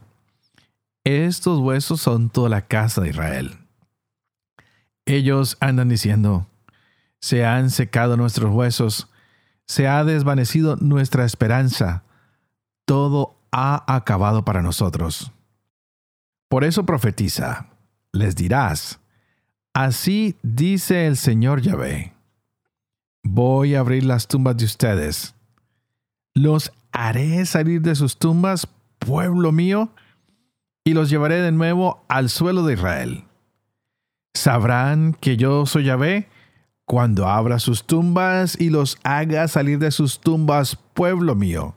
estos 1.05 1.59
huesos 1.59 2.01
son 2.01 2.29
toda 2.29 2.49
la 2.49 2.61
casa 2.67 3.01
de 3.01 3.09
Israel. 3.09 3.57
Ellos 5.05 5.55
andan 5.59 5.87
diciendo, 5.87 6.47
se 7.21 7.45
han 7.45 7.69
secado 7.69 8.17
nuestros 8.17 8.53
huesos, 8.53 9.07
se 9.67 9.87
ha 9.87 10.03
desvanecido 10.03 10.75
nuestra 10.77 11.23
esperanza, 11.23 12.03
todo 12.85 13.37
ha 13.51 13.95
acabado 13.95 14.43
para 14.43 14.63
nosotros. 14.63 15.31
Por 16.49 16.63
eso 16.63 16.85
profetiza, 16.85 17.67
les 18.11 18.35
dirás, 18.35 18.99
así 19.73 20.35
dice 20.41 21.05
el 21.05 21.17
Señor 21.17 21.61
Yahvé, 21.61 22.13
voy 23.23 23.75
a 23.75 23.79
abrir 23.79 24.05
las 24.05 24.27
tumbas 24.27 24.57
de 24.57 24.65
ustedes, 24.65 25.35
los 26.33 26.71
haré 26.91 27.45
salir 27.45 27.81
de 27.81 27.93
sus 27.93 28.17
tumbas, 28.17 28.67
pueblo 28.99 29.51
mío, 29.51 29.91
y 30.85 30.93
los 30.93 31.09
llevaré 31.09 31.41
de 31.41 31.51
nuevo 31.51 32.05
al 32.07 32.29
suelo 32.29 32.63
de 32.63 32.75
Israel. 32.75 33.23
Sabrán 34.35 35.13
que 35.19 35.35
yo 35.35 35.65
soy 35.65 35.85
Yahvé 35.85 36.29
cuando 36.85 37.27
abra 37.27 37.57
sus 37.57 37.85
tumbas 37.85 38.59
y 38.59 38.69
los 38.69 38.99
haga 39.03 39.47
salir 39.47 39.79
de 39.79 39.89
sus 39.89 40.19
tumbas, 40.19 40.77
pueblo 40.93 41.35
mío. 41.35 41.75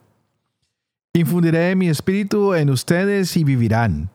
Infundiré 1.15 1.75
mi 1.75 1.89
espíritu 1.89 2.55
en 2.55 2.69
ustedes 2.69 3.37
y 3.39 3.45
vivirán. 3.45 4.11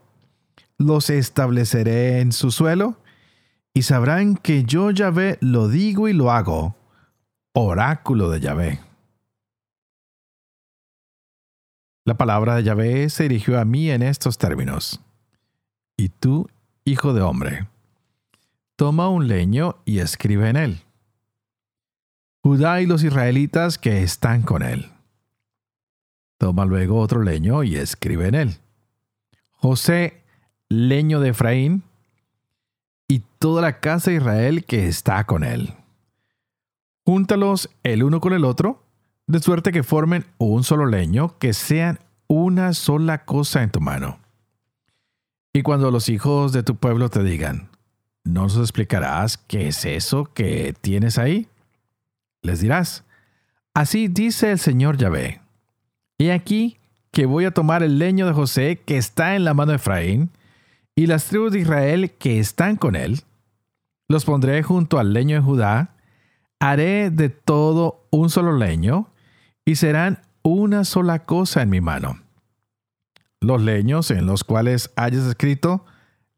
Los 0.78 1.10
estableceré 1.10 2.20
en 2.20 2.32
su 2.32 2.52
suelo 2.52 2.98
y 3.74 3.82
sabrán 3.82 4.38
que 4.38 4.64
yo 4.64 4.92
Yahvé 4.92 5.40
lo 5.42 5.68
digo 5.68 6.08
y 6.08 6.14
lo 6.14 6.32
hago. 6.32 6.76
Oráculo 7.54 8.30
de 8.30 8.40
Yahvé. 8.40 8.93
La 12.06 12.18
palabra 12.18 12.56
de 12.56 12.64
Yahvé 12.64 13.10
se 13.10 13.24
dirigió 13.24 13.58
a 13.60 13.64
mí 13.64 13.90
en 13.90 14.02
estos 14.02 14.38
términos. 14.38 15.00
Y 15.96 16.10
tú, 16.10 16.50
hijo 16.84 17.14
de 17.14 17.22
hombre, 17.22 17.68
toma 18.76 19.08
un 19.08 19.30
leño 19.30 19.78
y 19.86 20.00
escribe 20.00 20.50
en 20.50 20.58
él. 20.58 20.82
Judá 22.42 22.82
y 22.82 22.88
los 22.88 23.04
israelitas 23.04 23.78
que 23.78 24.04
están 24.04 24.42
con 24.42 24.64
él. 24.64 24.92
Toma 26.38 26.66
luego 26.66 27.00
otro 27.00 27.24
leño 27.24 27.64
y 27.64 27.78
escribe 27.78 28.28
en 28.28 28.36
él. 28.36 28.58
José, 29.52 30.24
leño 30.68 31.22
de 31.22 31.30
Efraín, 31.30 31.84
y 33.08 33.20
toda 33.40 33.62
la 33.62 33.80
casa 33.80 34.12
de 34.12 34.18
Israel 34.18 34.66
que 34.66 34.90
está 34.90 35.24
con 35.24 35.46
él. 35.46 35.74
Júntalos 37.06 37.70
el 37.84 38.04
uno 38.04 38.20
con 38.20 38.34
el 38.34 38.44
otro 38.44 38.83
de 39.28 39.40
suerte 39.40 39.72
que 39.72 39.84
formen 39.84 40.26
un 40.38 40.64
solo 40.64 40.86
leño, 40.86 41.38
que 41.40 41.54
sean 41.54 42.00
una 42.28 42.74
sola 42.74 43.26
cosa 43.26 43.64
en 43.64 43.72
tu 43.72 43.80
mano. 43.80 44.20
Y 45.54 45.62
cuando 45.62 45.92
los 45.92 46.10
hijos 46.10 46.52
de 46.52 46.64
tu 46.64 46.76
pueblo 46.76 47.10
te 47.10 47.24
digan, 47.24 47.70
¿no 48.24 48.44
nos 48.44 48.58
explicarás 48.58 49.38
qué 49.38 49.68
es 49.68 49.86
eso 49.86 50.26
que 50.34 50.74
tienes 50.82 51.18
ahí? 51.18 51.48
Les 52.42 52.60
dirás, 52.60 53.04
así 53.74 54.08
dice 54.08 54.52
el 54.52 54.60
Señor 54.60 54.98
Yahvé. 54.98 55.42
He 56.18 56.32
aquí 56.32 56.78
que 57.12 57.28
voy 57.28 57.46
a 57.46 57.52
tomar 57.52 57.84
el 57.84 58.00
leño 58.00 58.26
de 58.26 58.34
José 58.34 58.82
que 58.84 58.98
está 58.98 59.36
en 59.36 59.44
la 59.44 59.54
mano 59.54 59.72
de 59.72 59.76
Efraín, 59.76 60.32
y 60.96 61.08
las 61.08 61.26
tribus 61.26 61.52
de 61.52 61.60
Israel 61.60 62.12
que 62.12 62.40
están 62.40 62.76
con 62.76 62.96
él, 62.96 63.22
los 64.08 64.26
pondré 64.26 64.62
junto 64.64 65.00
al 65.00 65.14
leño 65.14 65.36
de 65.36 65.42
Judá, 65.42 65.96
haré 66.60 67.10
de 67.10 67.30
todo 67.30 68.06
un 68.12 68.30
solo 68.30 68.56
leño, 68.58 69.08
y 69.66 69.76
serán 69.76 70.22
una 70.42 70.84
sola 70.84 71.26
cosa 71.26 71.62
en 71.62 71.70
mi 71.70 71.82
mano. 71.82 72.20
Los 73.40 73.62
leños 73.62 74.12
en 74.12 74.26
los 74.26 74.44
cuales 74.44 74.92
hayas 74.96 75.26
escrito, 75.26 75.86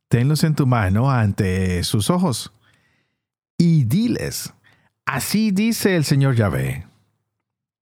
tenlos 0.08 0.44
en 0.44 0.56
tu 0.56 0.66
mano 0.68 1.12
ante 1.12 1.84
sus 1.84 2.10
ojos. 2.10 2.52
Y 3.58 3.86
diles, 3.86 4.54
así 5.06 5.52
dice 5.52 5.96
el 5.96 6.06
Señor 6.06 6.36
Yahvé. 6.36 6.88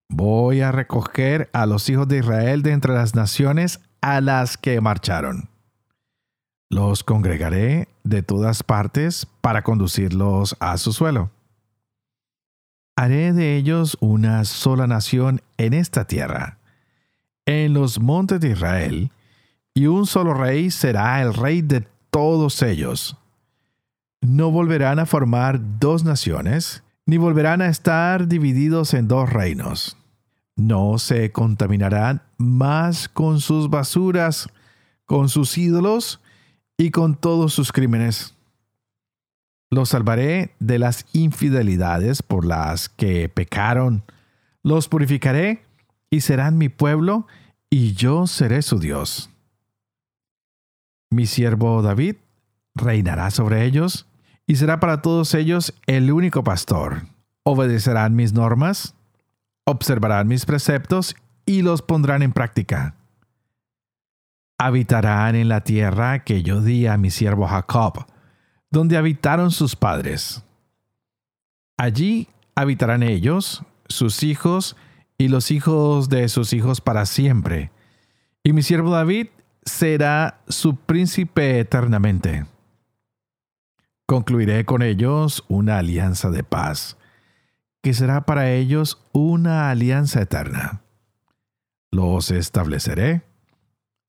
Voy 0.09 0.61
a 0.61 0.71
recoger 0.71 1.49
a 1.53 1.65
los 1.65 1.89
hijos 1.89 2.07
de 2.07 2.19
Israel 2.19 2.61
de 2.61 2.71
entre 2.71 2.93
las 2.93 3.15
naciones 3.15 3.79
a 4.01 4.21
las 4.21 4.57
que 4.57 4.79
marcharon. 4.81 5.49
Los 6.69 7.03
congregaré 7.03 7.87
de 8.03 8.23
todas 8.23 8.63
partes 8.63 9.27
para 9.41 9.63
conducirlos 9.63 10.55
a 10.59 10.77
su 10.77 10.91
suelo 10.91 11.31
Haré 12.95 13.33
de 13.33 13.57
ellos 13.57 13.97
una 14.01 14.45
sola 14.45 14.85
nación 14.85 15.41
en 15.57 15.73
esta 15.73 16.05
tierra, 16.05 16.59
en 17.45 17.73
los 17.73 17.99
montes 17.99 18.39
de 18.39 18.51
Israel, 18.51 19.11
y 19.73 19.87
un 19.87 20.05
solo 20.05 20.35
rey 20.35 20.69
será 20.69 21.21
el 21.21 21.33
rey 21.33 21.63
de 21.63 21.87
todos 22.11 22.61
ellos. 22.61 23.17
No 24.21 24.51
volverán 24.51 24.99
a 24.99 25.07
formar 25.07 25.59
dos 25.79 26.03
naciones, 26.03 26.83
ni 27.07 27.17
volverán 27.17 27.61
a 27.61 27.67
estar 27.67 28.27
divididos 28.27 28.93
en 28.93 29.07
dos 29.07 29.27
reinos. 29.29 29.97
No 30.55 30.99
se 30.99 31.31
contaminarán 31.31 32.21
más 32.37 33.09
con 33.09 33.41
sus 33.41 33.71
basuras, 33.71 34.47
con 35.05 35.29
sus 35.29 35.57
ídolos 35.57 36.21
y 36.77 36.91
con 36.91 37.15
todos 37.15 37.53
sus 37.53 37.71
crímenes 37.71 38.35
los 39.73 39.89
salvaré 39.89 40.55
de 40.59 40.79
las 40.79 41.05
infidelidades 41.13 42.21
por 42.21 42.45
las 42.45 42.89
que 42.89 43.29
pecaron. 43.29 44.03
Los 44.61 44.87
purificaré 44.87 45.63
y 46.09 46.21
serán 46.21 46.57
mi 46.57 46.69
pueblo 46.69 47.27
y 47.69 47.93
yo 47.93 48.27
seré 48.27 48.61
su 48.61 48.79
Dios. 48.79 49.29
Mi 51.09 51.25
siervo 51.25 51.81
David 51.81 52.15
reinará 52.75 53.31
sobre 53.31 53.65
ellos 53.65 54.07
y 54.45 54.55
será 54.55 54.79
para 54.79 55.01
todos 55.01 55.33
ellos 55.33 55.73
el 55.87 56.11
único 56.11 56.43
pastor. 56.43 57.03
Obedecerán 57.43 58.15
mis 58.15 58.33
normas, 58.33 58.95
observarán 59.65 60.27
mis 60.27 60.45
preceptos 60.45 61.15
y 61.45 61.61
los 61.61 61.81
pondrán 61.81 62.21
en 62.21 62.31
práctica. 62.31 62.95
Habitarán 64.57 65.35
en 65.35 65.49
la 65.49 65.61
tierra 65.61 66.23
que 66.23 66.41
yo 66.41 66.61
di 66.61 66.87
a 66.87 66.97
mi 66.97 67.09
siervo 67.09 67.47
Jacob 67.47 68.05
donde 68.73 68.97
habitaron 68.97 69.51
sus 69.51 69.75
padres. 69.75 70.43
Allí 71.77 72.27
habitarán 72.55 73.03
ellos, 73.03 73.63
sus 73.87 74.23
hijos 74.23 74.75
y 75.15 75.27
los 75.27 75.51
hijos 75.51 76.09
de 76.09 76.27
sus 76.27 76.53
hijos 76.53 76.81
para 76.81 77.05
siempre. 77.05 77.69
Y 78.43 78.51
mi 78.51 78.63
siervo 78.63 78.89
David 78.89 79.27
será 79.63 80.41
su 80.47 80.75
príncipe 80.75 81.59
eternamente. 81.59 82.47
Concluiré 84.07 84.65
con 84.65 84.81
ellos 84.81 85.45
una 85.49 85.77
alianza 85.77 86.31
de 86.31 86.43
paz, 86.43 86.97
que 87.83 87.93
será 87.93 88.25
para 88.25 88.49
ellos 88.49 89.03
una 89.11 89.69
alianza 89.69 90.19
eterna. 90.19 90.81
Los 91.91 92.31
estableceré, 92.31 93.21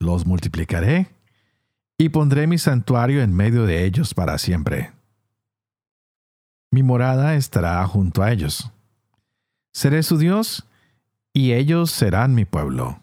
los 0.01 0.25
multiplicaré 0.25 1.14
y 1.99 2.09
pondré 2.09 2.47
mi 2.47 2.59
santuario 2.59 3.23
en 3.23 3.35
medio 3.35 3.67
de 3.67 3.85
ellos 3.85 4.15
para 4.15 4.39
siempre. 4.39 4.93
Mi 6.71 6.83
morada 6.83 7.37
estará 7.37 7.87
junto 7.87 8.23
a 8.23 8.33
ellos. 8.33 8.71
Seré 9.73 10.03
su 10.03 10.19
Dios 10.19 10.67
y 11.33 11.53
ellos 11.53 11.91
serán 11.91 12.35
mi 12.35 12.45
pueblo. 12.45 13.01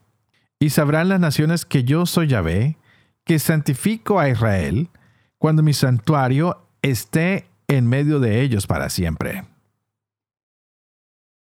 Y 0.59 0.71
sabrán 0.71 1.09
las 1.09 1.19
naciones 1.19 1.65
que 1.65 1.83
yo 1.83 2.05
soy 2.05 2.27
Yahvé, 2.27 2.77
que 3.23 3.39
santifico 3.39 4.19
a 4.19 4.29
Israel, 4.29 4.89
cuando 5.37 5.63
mi 5.63 5.73
santuario 5.73 6.67
esté 6.81 7.47
en 7.67 7.87
medio 7.87 8.19
de 8.19 8.41
ellos 8.41 8.67
para 8.67 8.89
siempre. 8.89 9.45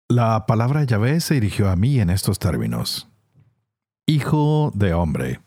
La 0.07 0.45
palabra 0.45 0.83
Yahvé 0.83 1.19
se 1.19 1.35
dirigió 1.35 1.69
a 1.69 1.75
mí 1.75 1.99
en 1.99 2.09
estos 2.09 2.39
términos. 2.39 3.09
Hijo 4.07 4.71
de 4.73 4.93
hombre, 4.93 5.39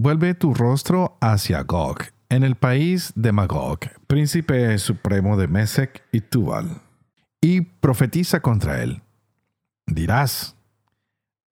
vuelve 0.00 0.34
tu 0.34 0.54
rostro 0.54 1.18
hacia 1.20 1.62
Gog, 1.62 1.98
en 2.28 2.44
el 2.44 2.54
país 2.54 3.12
de 3.16 3.32
Magog, 3.32 3.80
príncipe 4.06 4.78
supremo 4.78 5.36
de 5.36 5.48
Mesec 5.48 6.04
y 6.12 6.20
Tubal, 6.20 6.80
y 7.40 7.62
profetiza 7.62 8.40
contra 8.40 8.82
él. 8.82 9.02
Dirás, 9.86 10.54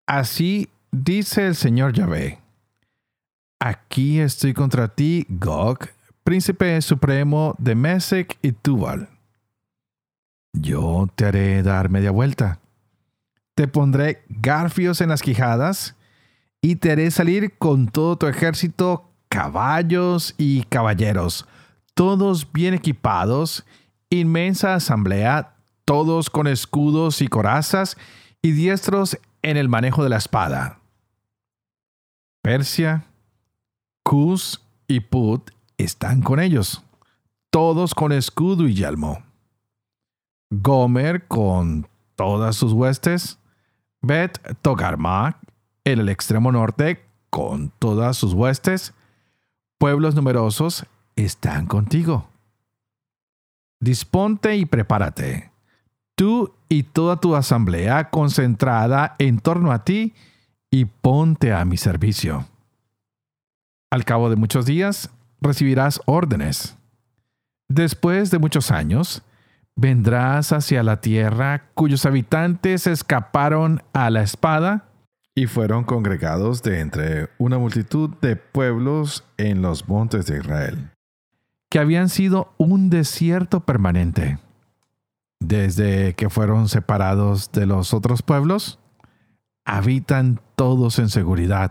así 0.06 0.68
dice 0.92 1.48
el 1.48 1.56
Señor 1.56 1.92
Yahvé, 1.92 2.38
aquí 3.58 4.20
estoy 4.20 4.54
contra 4.54 4.88
ti, 4.88 5.26
Gog, 5.28 5.88
príncipe 6.22 6.80
supremo 6.82 7.56
de 7.58 7.74
Mesec 7.74 8.38
y 8.42 8.52
Tubal. 8.52 9.08
Yo 10.52 11.08
te 11.16 11.26
haré 11.26 11.62
dar 11.62 11.90
media 11.90 12.12
vuelta. 12.12 12.60
Te 13.54 13.66
pondré 13.66 14.24
garfios 14.28 15.00
en 15.00 15.08
las 15.08 15.22
quijadas 15.22 15.96
y 16.66 16.74
te 16.74 16.90
haré 16.90 17.12
salir 17.12 17.56
con 17.58 17.86
todo 17.86 18.18
tu 18.18 18.26
ejército, 18.26 19.08
caballos 19.28 20.34
y 20.36 20.64
caballeros, 20.64 21.46
todos 21.94 22.52
bien 22.52 22.74
equipados, 22.74 23.64
inmensa 24.10 24.74
asamblea, 24.74 25.54
todos 25.84 26.28
con 26.28 26.48
escudos 26.48 27.22
y 27.22 27.28
corazas 27.28 27.96
y 28.42 28.50
diestros 28.50 29.16
en 29.42 29.56
el 29.56 29.68
manejo 29.68 30.02
de 30.02 30.08
la 30.08 30.16
espada. 30.16 30.80
Persia, 32.42 33.04
Cus 34.02 34.60
y 34.88 34.98
Put 34.98 35.52
están 35.78 36.20
con 36.20 36.40
ellos, 36.40 36.82
todos 37.50 37.94
con 37.94 38.10
escudo 38.10 38.66
y 38.66 38.74
yelmo. 38.74 39.22
Gomer 40.50 41.28
con 41.28 41.86
todas 42.16 42.56
sus 42.56 42.72
huestes, 42.72 43.38
Bet 44.02 44.40
Togarma 44.62 45.38
en 45.86 46.00
el 46.00 46.08
extremo 46.08 46.50
norte 46.50 47.06
con 47.30 47.70
todas 47.78 48.16
sus 48.16 48.34
huestes, 48.34 48.92
pueblos 49.78 50.16
numerosos 50.16 50.84
están 51.14 51.66
contigo. 51.66 52.28
Disponte 53.80 54.56
y 54.56 54.66
prepárate, 54.66 55.52
tú 56.16 56.52
y 56.68 56.82
toda 56.82 57.20
tu 57.20 57.36
asamblea 57.36 58.10
concentrada 58.10 59.14
en 59.18 59.38
torno 59.38 59.70
a 59.70 59.84
ti, 59.84 60.12
y 60.68 60.86
ponte 60.86 61.52
a 61.52 61.64
mi 61.64 61.76
servicio. 61.76 62.46
Al 63.90 64.04
cabo 64.04 64.28
de 64.28 64.36
muchos 64.36 64.66
días 64.66 65.10
recibirás 65.40 66.00
órdenes. 66.06 66.76
Después 67.68 68.32
de 68.32 68.40
muchos 68.40 68.72
años, 68.72 69.22
vendrás 69.76 70.52
hacia 70.52 70.82
la 70.82 71.00
tierra 71.00 71.70
cuyos 71.74 72.04
habitantes 72.04 72.88
escaparon 72.88 73.84
a 73.92 74.10
la 74.10 74.22
espada 74.22 74.86
y 75.38 75.46
fueron 75.46 75.84
congregados 75.84 76.62
de 76.62 76.80
entre 76.80 77.28
una 77.36 77.58
multitud 77.58 78.08
de 78.22 78.36
pueblos 78.36 79.22
en 79.36 79.60
los 79.60 79.86
montes 79.86 80.24
de 80.26 80.38
Israel, 80.38 80.90
que 81.70 81.78
habían 81.78 82.08
sido 82.08 82.54
un 82.56 82.88
desierto 82.88 83.60
permanente. 83.60 84.38
Desde 85.38 86.14
que 86.14 86.30
fueron 86.30 86.70
separados 86.70 87.52
de 87.52 87.66
los 87.66 87.92
otros 87.92 88.22
pueblos, 88.22 88.78
habitan 89.66 90.40
todos 90.56 90.98
en 90.98 91.10
seguridad. 91.10 91.70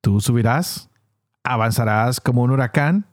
Tú 0.00 0.20
subirás, 0.20 0.90
avanzarás 1.44 2.20
como 2.20 2.42
un 2.42 2.50
huracán, 2.50 3.06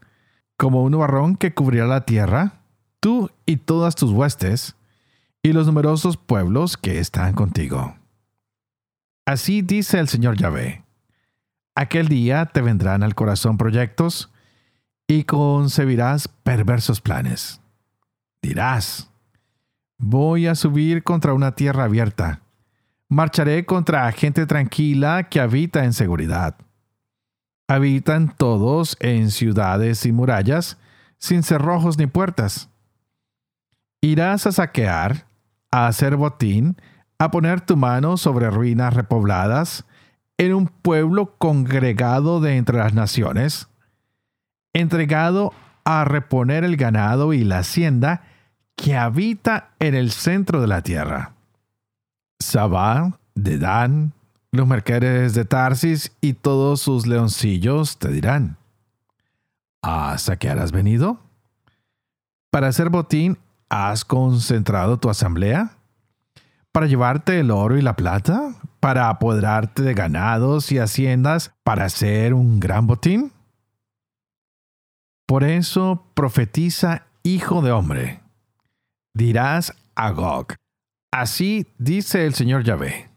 como 0.57 0.81
un 0.81 0.93
nubarrón 0.93 1.35
que 1.35 1.53
cubrirá 1.53 1.85
la 1.85 2.05
tierra, 2.05 2.61
tú 2.99 3.29
y 3.45 3.57
todas 3.57 3.93
tus 3.93 4.09
huestes, 4.09 4.75
y 5.43 5.53
los 5.53 5.67
numerosos 5.67 6.17
pueblos 6.17 6.77
que 6.77 6.97
están 6.97 7.33
contigo. 7.33 7.93
Así 9.27 9.61
dice 9.61 9.99
el 9.99 10.07
Señor 10.07 10.37
Yahvé. 10.37 10.85
Aquel 11.75 12.07
día 12.07 12.45
te 12.45 12.61
vendrán 12.61 13.03
al 13.03 13.13
corazón 13.13 13.57
proyectos 13.57 14.31
y 15.05 15.25
concebirás 15.25 16.29
perversos 16.29 17.01
planes. 17.01 17.59
Dirás, 18.41 19.11
voy 19.97 20.47
a 20.47 20.55
subir 20.55 21.03
contra 21.03 21.33
una 21.33 21.51
tierra 21.55 21.83
abierta. 21.83 22.39
Marcharé 23.09 23.65
contra 23.65 24.09
gente 24.13 24.45
tranquila 24.45 25.27
que 25.29 25.41
habita 25.41 25.83
en 25.83 25.91
seguridad. 25.91 26.55
Habitan 27.67 28.33
todos 28.33 28.95
en 29.01 29.29
ciudades 29.31 30.05
y 30.05 30.13
murallas, 30.13 30.77
sin 31.17 31.43
cerrojos 31.43 31.97
ni 31.97 32.07
puertas 32.07 32.69
Irás 33.99 34.47
a 34.47 34.53
saquear, 34.53 35.25
a 35.69 35.87
hacer 35.87 36.15
botín, 36.15 36.77
a 37.19 37.31
poner 37.31 37.61
tu 37.61 37.77
mano 37.77 38.17
sobre 38.17 38.49
ruinas 38.49 38.93
repobladas, 38.93 39.85
en 40.37 40.53
un 40.53 40.67
pueblo 40.67 41.35
congregado 41.37 42.39
de 42.39 42.57
entre 42.57 42.77
las 42.77 42.93
naciones, 42.93 43.69
entregado 44.73 45.53
a 45.83 46.05
reponer 46.05 46.63
el 46.63 46.77
ganado 46.77 47.33
y 47.33 47.43
la 47.43 47.59
hacienda 47.59 48.21
que 48.75 48.95
habita 48.95 49.71
en 49.79 49.95
el 49.95 50.11
centro 50.11 50.61
de 50.61 50.67
la 50.67 50.83
tierra. 50.83 51.33
Sabá, 52.39 53.17
Dan, 53.33 54.13
los 54.51 54.67
mercaderes 54.67 55.33
de 55.33 55.45
Tarsis 55.45 56.11
y 56.21 56.33
todos 56.33 56.81
sus 56.81 57.07
leoncillos 57.07 57.97
te 57.97 58.09
dirán, 58.09 58.57
¿a 59.81 60.17
saquear 60.19 60.59
has 60.59 60.71
venido? 60.71 61.19
Para 62.51 62.67
hacer 62.67 62.89
botín 62.89 63.39
¿Has 63.69 64.05
concentrado 64.05 64.97
tu 64.97 65.09
asamblea? 65.09 65.76
¿Para 66.77 66.85
llevarte 66.85 67.39
el 67.39 67.49
oro 67.49 67.75
y 67.75 67.81
la 67.81 67.95
plata? 67.95 68.53
¿Para 68.79 69.09
apoderarte 69.09 69.81
de 69.81 69.95
ganados 69.95 70.71
y 70.71 70.77
haciendas 70.77 71.51
para 71.63 71.85
hacer 71.85 72.35
un 72.35 72.59
gran 72.59 72.85
botín? 72.85 73.31
Por 75.25 75.43
eso 75.43 76.05
profetiza, 76.13 77.07
hijo 77.23 77.63
de 77.63 77.71
hombre. 77.71 78.21
Dirás 79.15 79.73
a 79.95 80.11
Gog, 80.11 80.53
así 81.11 81.65
dice 81.79 82.27
el 82.27 82.35
Señor 82.35 82.63
Yahvé. 82.63 83.09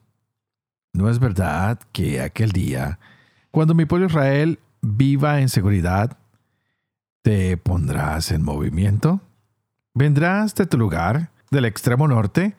¿No 0.95 1.11
es 1.11 1.19
verdad 1.19 1.81
que 1.93 2.23
aquel 2.23 2.53
día, 2.53 2.99
cuando 3.51 3.75
mi 3.75 3.85
pueblo 3.85 4.07
Israel 4.07 4.59
viva 4.81 5.43
en 5.43 5.51
seguridad, 5.51 6.17
te 7.21 7.59
pondrás 7.59 8.33
en 8.33 8.43
movimiento? 8.43 9.21
Vendrás 9.93 10.55
de 10.55 10.65
tu 10.65 10.79
lugar, 10.79 11.31
del 11.51 11.67
extremo 11.67 12.09
norte, 12.09 12.57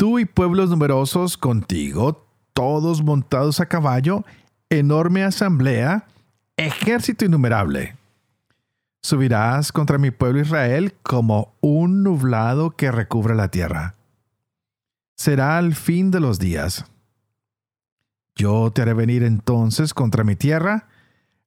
tú 0.00 0.18
y 0.18 0.24
pueblos 0.24 0.70
numerosos 0.70 1.36
contigo, 1.36 2.26
todos 2.54 3.02
montados 3.02 3.60
a 3.60 3.66
caballo, 3.66 4.24
enorme 4.70 5.24
asamblea, 5.24 6.06
ejército 6.56 7.26
innumerable. 7.26 7.98
Subirás 9.02 9.72
contra 9.72 9.98
mi 9.98 10.10
pueblo 10.10 10.40
Israel 10.40 10.94
como 11.02 11.52
un 11.60 12.02
nublado 12.02 12.70
que 12.70 12.90
recubre 12.90 13.34
la 13.34 13.50
tierra. 13.50 13.94
Será 15.16 15.58
el 15.58 15.74
fin 15.74 16.10
de 16.10 16.20
los 16.20 16.38
días. 16.38 16.86
Yo 18.34 18.70
te 18.70 18.80
haré 18.80 18.94
venir 18.94 19.22
entonces 19.22 19.92
contra 19.92 20.24
mi 20.24 20.34
tierra, 20.34 20.88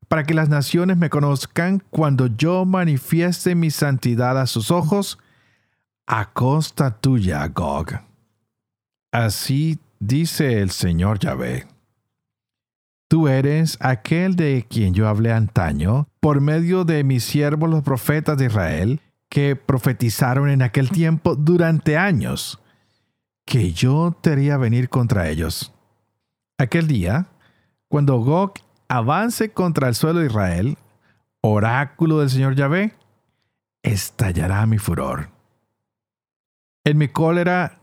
para 0.08 0.26
que 0.26 0.36
las 0.36 0.48
naciones 0.48 0.98
me 0.98 1.10
conozcan 1.10 1.82
cuando 1.90 2.28
yo 2.28 2.66
manifieste 2.66 3.56
mi 3.56 3.72
santidad 3.72 4.40
a 4.40 4.46
sus 4.46 4.70
ojos, 4.70 5.18
a 6.06 6.34
costa 6.34 6.92
tuya, 6.92 7.48
Gog. 7.48 8.13
Así 9.14 9.80
dice 10.00 10.60
el 10.60 10.72
Señor 10.72 11.20
Yahvé. 11.20 11.68
Tú 13.08 13.28
eres 13.28 13.78
aquel 13.80 14.36
de 14.36 14.66
quien 14.68 14.96
yo 14.96 15.08
hablé 15.08 15.32
antaño, 15.32 16.08
por 16.20 16.42
medio 16.42 16.84
de 16.84 17.04
mis 17.04 17.24
siervos 17.24 17.70
los 17.70 17.84
profetas 17.84 18.40
de 18.40 18.46
Israel, 18.46 19.02
que 19.30 19.56
profetizaron 19.56 20.50
en 20.50 20.64
aquel 20.64 20.90
tiempo 20.90 21.36
durante 21.36 21.96
años, 21.96 22.60
que 23.46 23.72
yo 23.72 24.18
te 24.20 24.32
haría 24.32 24.58
venir 24.58 24.90
contra 24.90 25.30
ellos. 25.30 25.72
Aquel 26.58 26.88
día, 26.88 27.28
cuando 27.90 28.18
Gog 28.18 28.54
avance 28.88 29.52
contra 29.52 29.90
el 29.90 29.94
suelo 29.94 30.22
de 30.22 30.26
Israel, 30.26 30.78
oráculo 31.42 32.18
del 32.18 32.32
Señor 32.32 32.56
Yahvé, 32.56 32.96
estallará 33.84 34.66
mi 34.66 34.80
furor. 34.80 35.30
En 36.84 36.98
mi 36.98 37.10
cólera, 37.10 37.83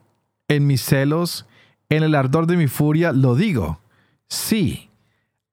en 0.50 0.66
mis 0.66 0.82
celos, 0.82 1.46
en 1.88 2.02
el 2.02 2.14
ardor 2.14 2.46
de 2.46 2.56
mi 2.56 2.66
furia, 2.66 3.12
lo 3.12 3.36
digo. 3.36 3.80
Sí, 4.28 4.90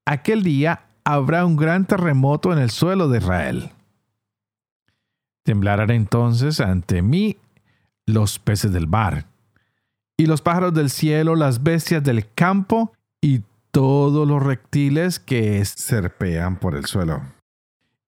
aquel 0.06 0.44
día 0.44 0.88
habrá 1.04 1.46
un 1.46 1.56
gran 1.56 1.86
terremoto 1.86 2.52
en 2.52 2.60
el 2.60 2.72
suelo 2.72 3.08
de 3.08 3.20
Israel. 3.20 3.72
Temblarán 5.44 5.92
entonces 5.92 6.60
ante 6.60 7.02
mí 7.02 7.38
los 8.08 8.40
peces 8.40 8.74
del 8.74 8.88
mar, 8.88 9.28
y 10.18 10.26
los 10.26 10.42
pájaros 10.42 10.74
del 10.74 10.90
cielo, 10.90 11.36
las 11.36 11.62
bestias 11.62 12.04
del 12.04 12.28
campo, 12.34 12.92
y 13.22 13.44
todos 13.70 14.28
los 14.28 14.42
reptiles 14.42 15.20
que 15.20 15.64
serpean 15.64 16.58
por 16.58 16.76
el 16.76 16.86
suelo, 16.86 17.22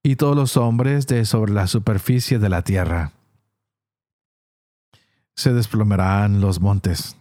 y 0.02 0.16
todos 0.16 0.36
los 0.36 0.58
hombres 0.58 1.06
de 1.06 1.24
sobre 1.26 1.54
la 1.54 1.68
superficie 1.68 2.40
de 2.40 2.50
la 2.50 2.64
tierra. 2.64 3.14
Se 5.40 5.54
desplomarán 5.54 6.42
los 6.42 6.60
montes, 6.60 7.16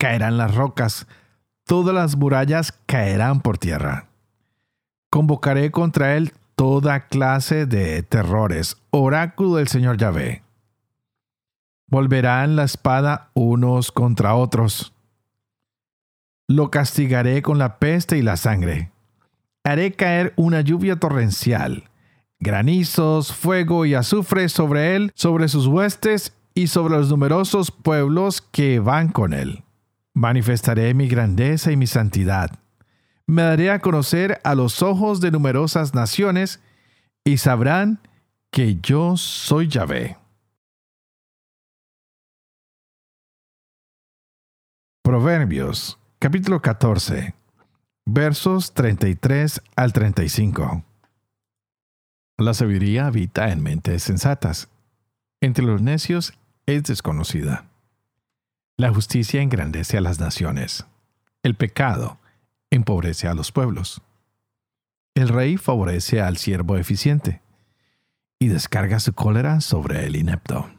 caerán 0.00 0.36
las 0.36 0.52
rocas, 0.52 1.06
todas 1.62 1.94
las 1.94 2.16
murallas 2.16 2.72
caerán 2.86 3.40
por 3.40 3.56
tierra. 3.56 4.08
Convocaré 5.10 5.70
contra 5.70 6.16
él 6.16 6.32
toda 6.56 7.06
clase 7.06 7.66
de 7.66 8.02
terrores, 8.02 8.78
oráculo 8.90 9.54
del 9.54 9.68
Señor 9.68 9.96
Yahvé. 9.96 10.42
Volverán 11.86 12.56
la 12.56 12.64
espada 12.64 13.30
unos 13.34 13.92
contra 13.92 14.34
otros. 14.34 14.92
Lo 16.48 16.72
castigaré 16.72 17.42
con 17.42 17.58
la 17.58 17.78
peste 17.78 18.18
y 18.18 18.22
la 18.22 18.36
sangre. 18.36 18.90
Haré 19.62 19.92
caer 19.92 20.32
una 20.34 20.62
lluvia 20.62 20.96
torrencial, 20.96 21.90
granizos, 22.40 23.32
fuego 23.32 23.86
y 23.86 23.94
azufre 23.94 24.48
sobre 24.48 24.96
él, 24.96 25.12
sobre 25.14 25.46
sus 25.46 25.68
huestes 25.68 26.34
y 26.54 26.68
sobre 26.68 26.94
los 26.96 27.08
numerosos 27.10 27.70
pueblos 27.70 28.40
que 28.40 28.78
van 28.78 29.08
con 29.08 29.32
él. 29.32 29.64
Manifestaré 30.12 30.94
mi 30.94 31.08
grandeza 31.08 31.72
y 31.72 31.76
mi 31.76 31.86
santidad 31.86 32.58
me 33.26 33.42
daré 33.42 33.70
a 33.70 33.80
conocer 33.80 34.40
a 34.44 34.54
los 34.54 34.82
ojos 34.82 35.20
de 35.20 35.30
numerosas 35.30 35.94
naciones 35.94 36.60
y 37.24 37.38
sabrán 37.38 38.00
que 38.50 38.76
yo 38.80 39.16
soy 39.16 39.68
Yahvé. 39.68 40.18
Proverbios 45.02 45.98
capítulo 46.18 46.60
14 46.60 47.34
versos 48.06 48.72
33 48.74 49.62
al 49.76 49.92
35 49.92 50.84
La 52.38 52.54
sabiduría 52.54 53.06
habita 53.06 53.50
en 53.50 53.62
mentes 53.62 54.02
sensatas. 54.02 54.68
Entre 55.40 55.64
los 55.64 55.82
necios 55.82 56.34
es 56.66 56.84
desconocida. 56.84 57.68
La 58.76 58.92
justicia 58.92 59.42
engrandece 59.42 59.98
a 59.98 60.00
las 60.00 60.18
naciones. 60.18 60.86
El 61.42 61.54
pecado 61.54 62.18
empobrece 62.70 63.28
a 63.28 63.34
los 63.34 63.52
pueblos. 63.52 64.02
El 65.14 65.28
rey 65.28 65.56
favorece 65.56 66.20
al 66.20 66.38
siervo 66.38 66.76
eficiente 66.76 67.40
y 68.40 68.48
descarga 68.48 68.98
su 68.98 69.12
cólera 69.12 69.60
sobre 69.60 70.06
el 70.06 70.16
inepto. 70.16 70.70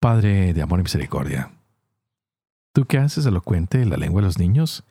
Padre 0.00 0.54
de 0.54 0.62
amor 0.62 0.80
y 0.80 0.84
misericordia, 0.84 1.52
tú 2.72 2.86
que 2.86 2.98
haces 2.98 3.26
elocuente 3.26 3.84
la 3.84 3.96
lengua 3.96 4.20
de 4.20 4.28
los 4.28 4.38
niños, 4.38 4.84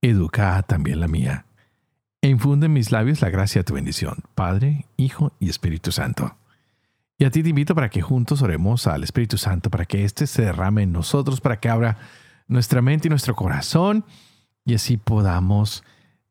educa 0.00 0.62
también 0.62 1.00
la 1.00 1.08
mía, 1.08 1.46
e 2.26 2.28
infunde 2.28 2.66
en 2.66 2.72
mis 2.72 2.90
labios 2.90 3.22
la 3.22 3.30
gracia 3.30 3.60
de 3.60 3.64
tu 3.64 3.74
bendición, 3.74 4.24
Padre, 4.34 4.86
Hijo 4.96 5.32
y 5.38 5.48
Espíritu 5.48 5.92
Santo. 5.92 6.34
Y 7.18 7.24
a 7.24 7.30
ti 7.30 7.44
te 7.44 7.50
invito 7.50 7.76
para 7.76 7.88
que 7.88 8.02
juntos 8.02 8.42
oremos 8.42 8.88
al 8.88 9.04
Espíritu 9.04 9.38
Santo, 9.38 9.70
para 9.70 9.84
que 9.84 10.04
éste 10.04 10.26
se 10.26 10.42
derrame 10.42 10.82
en 10.82 10.90
nosotros, 10.90 11.40
para 11.40 11.60
que 11.60 11.68
abra 11.68 11.98
nuestra 12.48 12.82
mente 12.82 13.06
y 13.06 13.10
nuestro 13.10 13.36
corazón 13.36 14.04
y 14.64 14.74
así 14.74 14.96
podamos 14.96 15.84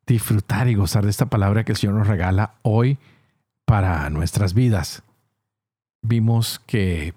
disfrutar 0.06 0.68
y 0.68 0.76
gozar 0.76 1.06
de 1.06 1.12
esta 1.12 1.28
palabra 1.28 1.64
que 1.64 1.72
el 1.72 1.78
Señor 1.78 1.96
nos 1.96 2.08
regala 2.08 2.56
hoy 2.62 2.98
para 3.64 4.10
nuestras 4.10 4.54
vidas. 4.54 5.02
Vimos 6.02 6.60
que 6.68 7.14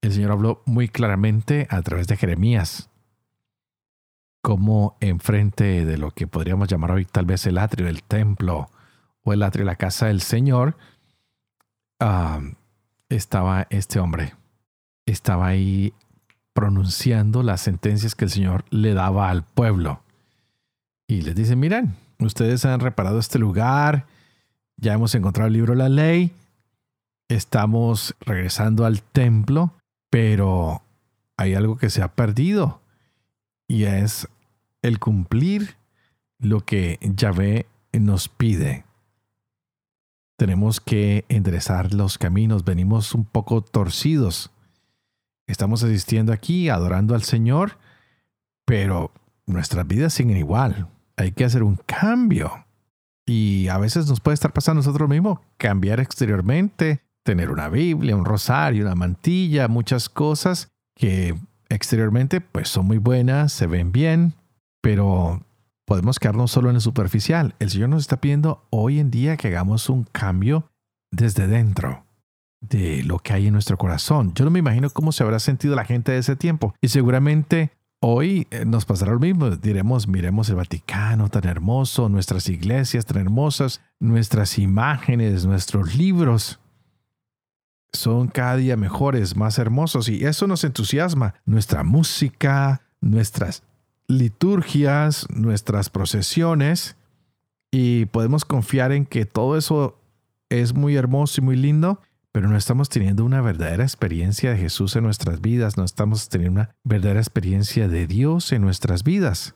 el 0.00 0.12
Señor 0.12 0.30
habló 0.30 0.62
muy 0.64 0.86
claramente 0.86 1.66
a 1.70 1.82
través 1.82 2.06
de 2.06 2.16
Jeremías, 2.16 2.88
como 4.46 4.96
enfrente 5.00 5.84
de 5.84 5.98
lo 5.98 6.12
que 6.12 6.28
podríamos 6.28 6.68
llamar 6.68 6.92
hoy 6.92 7.04
tal 7.04 7.24
vez 7.24 7.48
el 7.48 7.58
atrio 7.58 7.86
del 7.86 8.04
templo 8.04 8.70
o 9.24 9.32
el 9.32 9.42
atrio 9.42 9.64
de 9.64 9.72
la 9.72 9.74
casa 9.74 10.06
del 10.06 10.20
Señor, 10.20 10.76
ah, 11.98 12.38
estaba 13.08 13.66
este 13.70 13.98
hombre. 13.98 14.34
Estaba 15.04 15.48
ahí 15.48 15.94
pronunciando 16.52 17.42
las 17.42 17.62
sentencias 17.62 18.14
que 18.14 18.26
el 18.26 18.30
Señor 18.30 18.64
le 18.70 18.94
daba 18.94 19.30
al 19.30 19.42
pueblo. 19.42 20.00
Y 21.08 21.22
les 21.22 21.34
dice, 21.34 21.56
miren, 21.56 21.96
ustedes 22.20 22.64
han 22.64 22.78
reparado 22.78 23.18
este 23.18 23.40
lugar, 23.40 24.06
ya 24.76 24.92
hemos 24.92 25.12
encontrado 25.16 25.48
el 25.48 25.54
libro 25.54 25.72
de 25.72 25.78
la 25.78 25.88
ley, 25.88 26.30
estamos 27.26 28.14
regresando 28.20 28.86
al 28.86 29.02
templo, 29.02 29.72
pero 30.08 30.82
hay 31.36 31.54
algo 31.54 31.78
que 31.78 31.90
se 31.90 32.00
ha 32.00 32.14
perdido 32.14 32.80
y 33.66 33.84
es 33.84 34.28
el 34.86 34.98
cumplir 34.98 35.76
lo 36.38 36.60
que 36.60 36.98
Yahvé 37.02 37.66
nos 37.92 38.28
pide 38.28 38.86
tenemos 40.36 40.80
que 40.80 41.24
enderezar 41.28 41.94
los 41.94 42.18
caminos, 42.18 42.64
venimos 42.64 43.14
un 43.14 43.24
poco 43.24 43.62
torcidos. 43.62 44.50
Estamos 45.46 45.82
asistiendo 45.82 46.32
aquí, 46.32 46.68
adorando 46.68 47.14
al 47.14 47.22
Señor, 47.22 47.78
pero 48.64 49.12
nuestras 49.46 49.86
vidas 49.86 50.12
siguen 50.12 50.36
igual. 50.36 50.88
Hay 51.16 51.32
que 51.32 51.44
hacer 51.44 51.62
un 51.62 51.76
cambio. 51.86 52.66
Y 53.24 53.68
a 53.68 53.78
veces 53.78 54.08
nos 54.08 54.20
puede 54.20 54.34
estar 54.34 54.52
pasando 54.52 54.80
a 54.80 54.84
nosotros 54.84 55.08
mismos, 55.08 55.40
cambiar 55.56 56.00
exteriormente, 56.00 57.00
tener 57.22 57.50
una 57.50 57.68
Biblia, 57.68 58.14
un 58.14 58.24
rosario, 58.24 58.84
una 58.84 58.94
mantilla, 58.94 59.68
muchas 59.68 60.08
cosas 60.08 60.68
que 60.94 61.34
exteriormente 61.68 62.40
pues 62.40 62.68
son 62.68 62.86
muy 62.86 62.98
buenas, 62.98 63.52
se 63.52 63.66
ven 63.66 63.90
bien, 63.90 64.34
pero 64.86 65.44
podemos 65.84 66.20
quedarnos 66.20 66.52
solo 66.52 66.68
en 66.68 66.74
lo 66.74 66.80
superficial. 66.80 67.56
El 67.58 67.70
Señor 67.70 67.88
nos 67.88 68.02
está 68.02 68.20
pidiendo 68.20 68.68
hoy 68.70 69.00
en 69.00 69.10
día 69.10 69.36
que 69.36 69.48
hagamos 69.48 69.88
un 69.88 70.04
cambio 70.04 70.70
desde 71.10 71.48
dentro 71.48 72.06
de 72.60 73.02
lo 73.02 73.18
que 73.18 73.32
hay 73.32 73.48
en 73.48 73.52
nuestro 73.52 73.78
corazón. 73.78 74.32
Yo 74.34 74.44
no 74.44 74.52
me 74.52 74.60
imagino 74.60 74.88
cómo 74.90 75.10
se 75.10 75.24
habrá 75.24 75.40
sentido 75.40 75.74
la 75.74 75.84
gente 75.84 76.12
de 76.12 76.18
ese 76.18 76.36
tiempo. 76.36 76.72
Y 76.80 76.86
seguramente 76.86 77.72
hoy 78.00 78.46
eh, 78.52 78.64
nos 78.64 78.84
pasará 78.84 79.10
lo 79.10 79.18
mismo. 79.18 79.50
Diremos, 79.50 80.06
miremos 80.06 80.48
el 80.50 80.54
Vaticano 80.54 81.30
tan 81.30 81.48
hermoso, 81.48 82.08
nuestras 82.08 82.48
iglesias 82.48 83.06
tan 83.06 83.16
hermosas, 83.16 83.80
nuestras 83.98 84.56
imágenes, 84.56 85.46
nuestros 85.46 85.96
libros. 85.96 86.60
Son 87.92 88.28
cada 88.28 88.54
día 88.54 88.76
mejores, 88.76 89.34
más 89.34 89.58
hermosos 89.58 90.08
y 90.08 90.24
eso 90.24 90.46
nos 90.46 90.62
entusiasma. 90.62 91.34
Nuestra 91.44 91.82
música, 91.82 92.82
nuestras 93.00 93.64
liturgias, 94.08 95.26
nuestras 95.30 95.90
procesiones, 95.90 96.96
y 97.70 98.06
podemos 98.06 98.44
confiar 98.44 98.92
en 98.92 99.06
que 99.06 99.26
todo 99.26 99.56
eso 99.56 99.98
es 100.48 100.74
muy 100.74 100.96
hermoso 100.96 101.40
y 101.40 101.44
muy 101.44 101.56
lindo, 101.56 102.00
pero 102.32 102.48
no 102.48 102.56
estamos 102.56 102.88
teniendo 102.88 103.24
una 103.24 103.40
verdadera 103.40 103.82
experiencia 103.82 104.50
de 104.50 104.58
Jesús 104.58 104.94
en 104.96 105.04
nuestras 105.04 105.40
vidas, 105.40 105.76
no 105.76 105.84
estamos 105.84 106.28
teniendo 106.28 106.60
una 106.60 106.76
verdadera 106.84 107.20
experiencia 107.20 107.88
de 107.88 108.06
Dios 108.06 108.52
en 108.52 108.62
nuestras 108.62 109.02
vidas. 109.02 109.54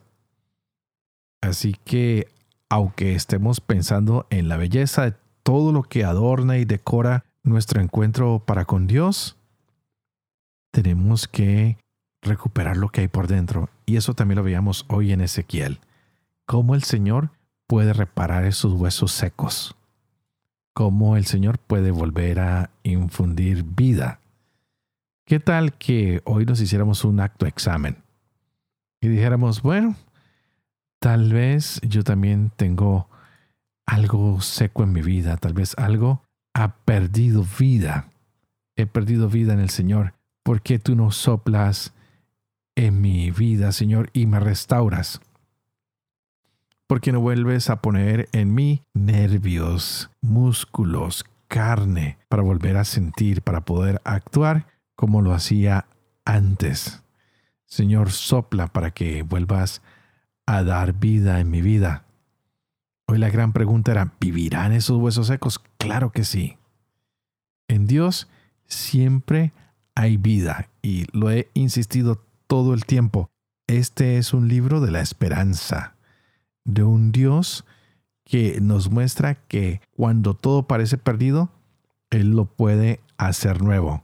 Así 1.41 1.77
que, 1.85 2.29
aunque 2.69 3.15
estemos 3.15 3.61
pensando 3.61 4.27
en 4.31 4.49
la 4.49 4.57
belleza 4.57 5.05
de 5.05 5.15
todo 5.43 5.73
lo 5.73 5.83
que 5.83 6.05
adorna 6.05 6.59
y 6.59 6.65
decora 6.65 7.25
nuestro 7.43 7.81
encuentro 7.81 8.43
para 8.45 8.65
con 8.65 8.87
Dios, 8.87 9.37
tenemos 10.71 11.27
que 11.27 11.79
recuperar 12.23 12.77
lo 12.77 12.91
que 12.91 13.03
hay 13.03 13.09
por 13.09 13.27
dentro. 13.27 13.71
Y 13.91 13.97
eso 13.97 14.15
también 14.15 14.37
lo 14.37 14.45
veíamos 14.45 14.85
hoy 14.87 15.11
en 15.11 15.21
Ezequiel. 15.21 15.81
Cómo 16.47 16.77
el 16.77 16.85
Señor 16.85 17.33
puede 17.67 17.93
reparar 17.93 18.45
esos 18.45 18.73
huesos 18.75 19.11
secos. 19.11 19.75
Cómo 20.75 21.17
el 21.17 21.27
Señor 21.27 21.59
puede 21.59 21.91
volver 21.91 22.39
a 22.39 22.71
infundir 22.85 23.65
vida. 23.65 24.21
¿Qué 25.27 25.41
tal 25.41 25.73
que 25.73 26.23
hoy 26.25 26.47
nos 26.47 26.61
hiciéramos 26.61 27.05
un 27.05 27.19
acto 27.19 27.47
examen? 27.47 27.97
Y 29.01 29.09
dijéramos, 29.09 29.61
bueno, 29.61 29.97
tal 31.01 31.33
vez 31.33 31.81
yo 31.83 32.05
también 32.05 32.53
tengo 32.55 33.09
algo 33.87 34.41
seco 34.41 34.85
en 34.85 34.93
mi 34.93 35.03
vida, 35.03 35.37
tal 35.37 35.53
vez 35.53 35.77
algo 35.77 36.23
ha 36.55 36.77
perdido 36.85 37.45
vida. 37.59 38.09
He 38.77 38.87
perdido 38.87 39.29
vida 39.29 39.53
en 39.53 39.59
el 39.59 39.71
Señor. 39.71 40.15
¿Por 40.45 40.63
qué 40.63 40.79
tú 40.79 40.95
no 40.95 41.11
soplas 41.11 41.93
en 42.87 43.03
mi 43.03 43.31
vida, 43.31 43.73
Señor, 43.73 44.09
y 44.15 44.27
me 44.27 44.41
restauras. 44.41 45.21
Porque 46.87 47.13
no 47.13 47.21
vuelves 47.21 47.69
a 47.69 47.83
poner 47.83 48.29
en 48.33 48.55
mí 48.55 48.83
nervios, 48.95 50.11
músculos, 50.23 51.27
carne, 51.47 52.17
para 52.29 52.43
volver 52.43 52.79
a 52.79 52.85
sentir, 52.85 53.43
para 53.43 53.67
poder 53.67 54.01
actuar 54.05 54.67
como 54.97 55.21
lo 55.21 55.35
hacía 55.35 55.87
antes, 56.25 57.03
Señor, 57.67 58.11
sopla 58.11 58.67
para 58.67 58.91
que 58.91 59.23
vuelvas 59.23 59.83
a 60.47 60.63
dar 60.63 60.95
vida 60.95 61.39
en 61.39 61.51
mi 61.51 61.63
vida. 61.63 62.05
Hoy 63.07 63.19
la 63.19 63.31
gran 63.31 63.53
pregunta 63.53 63.93
era, 63.93 64.15
¿vivirán 64.21 64.73
esos 64.73 64.99
huesos 64.99 65.27
secos? 65.29 65.61
Claro 65.79 66.11
que 66.13 66.25
sí. 66.25 66.57
En 67.69 67.87
Dios 67.87 68.29
siempre 68.67 69.53
hay 69.95 70.17
vida 70.17 70.69
y 70.83 71.07
lo 71.17 71.31
he 71.31 71.49
insistido 71.55 72.23
todo 72.51 72.75
el 72.75 72.85
tiempo. 72.85 73.31
Este 73.69 74.19
es 74.19 74.35
un 74.35 74.49
libro 74.49 74.81
de 74.81 74.91
la 74.91 75.01
esperanza, 75.01 75.95
de 76.65 76.83
un 76.83 77.13
Dios 77.13 77.65
que 78.25 78.61
nos 78.61 78.91
muestra 78.91 79.37
que 79.37 79.81
cuando 79.93 80.35
todo 80.35 80.65
parece 80.65 80.99
perdido, 80.99 81.53
Él 82.11 82.31
lo 82.31 82.47
puede 82.47 82.99
hacer 83.19 83.63
nuevo. 83.63 84.03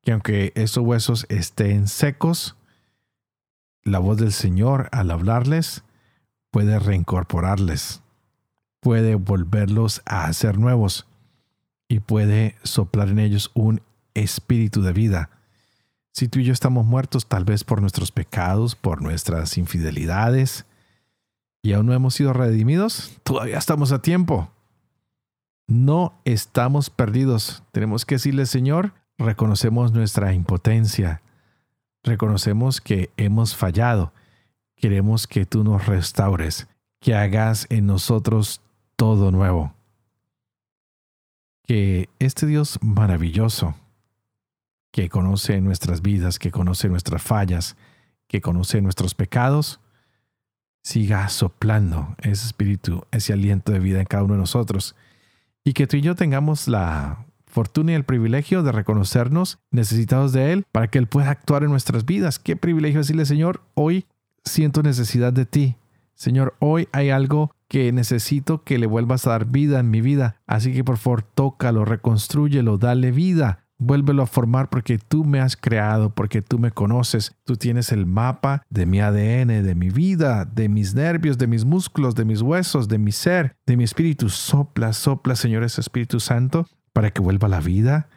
Que 0.00 0.12
aunque 0.12 0.52
esos 0.54 0.82
huesos 0.82 1.26
estén 1.28 1.86
secos, 1.86 2.56
la 3.82 3.98
voz 3.98 4.16
del 4.16 4.32
Señor 4.32 4.88
al 4.90 5.10
hablarles 5.10 5.84
puede 6.50 6.78
reincorporarles, 6.78 8.00
puede 8.80 9.14
volverlos 9.16 10.00
a 10.06 10.24
hacer 10.24 10.58
nuevos 10.58 11.06
y 11.86 12.00
puede 12.00 12.56
soplar 12.62 13.10
en 13.10 13.18
ellos 13.18 13.50
un 13.52 13.82
espíritu 14.14 14.80
de 14.80 14.94
vida. 14.94 15.33
Si 16.14 16.28
tú 16.28 16.38
y 16.38 16.44
yo 16.44 16.52
estamos 16.52 16.86
muertos 16.86 17.26
tal 17.26 17.44
vez 17.44 17.64
por 17.64 17.80
nuestros 17.80 18.12
pecados, 18.12 18.76
por 18.76 19.02
nuestras 19.02 19.58
infidelidades, 19.58 20.64
y 21.60 21.72
aún 21.72 21.86
no 21.86 21.92
hemos 21.92 22.14
sido 22.14 22.32
redimidos, 22.32 23.18
todavía 23.24 23.58
estamos 23.58 23.90
a 23.90 24.00
tiempo. 24.00 24.48
No 25.66 26.14
estamos 26.24 26.88
perdidos. 26.88 27.64
Tenemos 27.72 28.06
que 28.06 28.14
decirle, 28.14 28.46
Señor, 28.46 28.92
reconocemos 29.18 29.90
nuestra 29.92 30.32
impotencia. 30.34 31.20
Reconocemos 32.04 32.80
que 32.80 33.10
hemos 33.16 33.56
fallado. 33.56 34.12
Queremos 34.76 35.26
que 35.26 35.46
tú 35.46 35.64
nos 35.64 35.86
restaures, 35.86 36.68
que 37.00 37.16
hagas 37.16 37.66
en 37.70 37.86
nosotros 37.86 38.60
todo 38.94 39.32
nuevo. 39.32 39.74
Que 41.62 42.08
este 42.20 42.46
Dios 42.46 42.78
maravilloso, 42.82 43.74
que 44.94 45.08
conoce 45.08 45.60
nuestras 45.60 46.02
vidas, 46.02 46.38
que 46.38 46.52
conoce 46.52 46.88
nuestras 46.88 47.20
fallas, 47.20 47.76
que 48.28 48.40
conoce 48.40 48.80
nuestros 48.80 49.16
pecados, 49.16 49.80
siga 50.84 51.28
soplando 51.30 52.14
ese 52.22 52.46
espíritu, 52.46 53.04
ese 53.10 53.32
aliento 53.32 53.72
de 53.72 53.80
vida 53.80 53.98
en 53.98 54.06
cada 54.06 54.22
uno 54.22 54.34
de 54.34 54.40
nosotros. 54.40 54.94
Y 55.64 55.72
que 55.72 55.88
tú 55.88 55.96
y 55.96 56.00
yo 56.00 56.14
tengamos 56.14 56.68
la 56.68 57.26
fortuna 57.48 57.90
y 57.90 57.94
el 57.96 58.04
privilegio 58.04 58.62
de 58.62 58.70
reconocernos 58.70 59.58
necesitados 59.72 60.32
de 60.32 60.52
Él 60.52 60.64
para 60.70 60.86
que 60.86 60.98
Él 60.98 61.08
pueda 61.08 61.30
actuar 61.30 61.64
en 61.64 61.70
nuestras 61.70 62.04
vidas. 62.04 62.38
Qué 62.38 62.54
privilegio 62.54 63.00
decirle, 63.00 63.26
Señor, 63.26 63.62
hoy 63.74 64.06
siento 64.44 64.84
necesidad 64.84 65.32
de 65.32 65.44
ti. 65.44 65.74
Señor, 66.14 66.54
hoy 66.60 66.86
hay 66.92 67.10
algo 67.10 67.50
que 67.66 67.90
necesito 67.90 68.62
que 68.62 68.78
le 68.78 68.86
vuelvas 68.86 69.26
a 69.26 69.30
dar 69.30 69.46
vida 69.46 69.80
en 69.80 69.90
mi 69.90 70.00
vida. 70.00 70.36
Así 70.46 70.72
que 70.72 70.84
por 70.84 70.98
favor, 70.98 71.22
tócalo, 71.22 71.84
reconstrúyelo, 71.84 72.78
dale 72.78 73.10
vida. 73.10 73.63
Vuélvelo 73.78 74.22
a 74.22 74.26
formar 74.26 74.70
porque 74.70 74.98
tú 74.98 75.24
me 75.24 75.40
has 75.40 75.56
creado, 75.56 76.10
porque 76.10 76.42
tú 76.42 76.58
me 76.58 76.70
conoces. 76.70 77.34
Tú 77.44 77.56
tienes 77.56 77.90
el 77.90 78.06
mapa 78.06 78.62
de 78.70 78.86
mi 78.86 79.00
ADN, 79.00 79.64
de 79.64 79.74
mi 79.74 79.90
vida, 79.90 80.44
de 80.44 80.68
mis 80.68 80.94
nervios, 80.94 81.38
de 81.38 81.48
mis 81.48 81.64
músculos, 81.64 82.14
de 82.14 82.24
mis 82.24 82.40
huesos, 82.40 82.88
de 82.88 82.98
mi 82.98 83.10
ser, 83.10 83.56
de 83.66 83.76
mi 83.76 83.82
espíritu. 83.82 84.28
Sopla, 84.28 84.92
sopla, 84.92 85.34
Señor, 85.34 85.64
ese 85.64 85.80
Espíritu 85.80 86.20
Santo, 86.20 86.68
para 86.92 87.10
que 87.10 87.20
vuelva 87.20 87.48
la 87.48 87.60
vida 87.60 88.08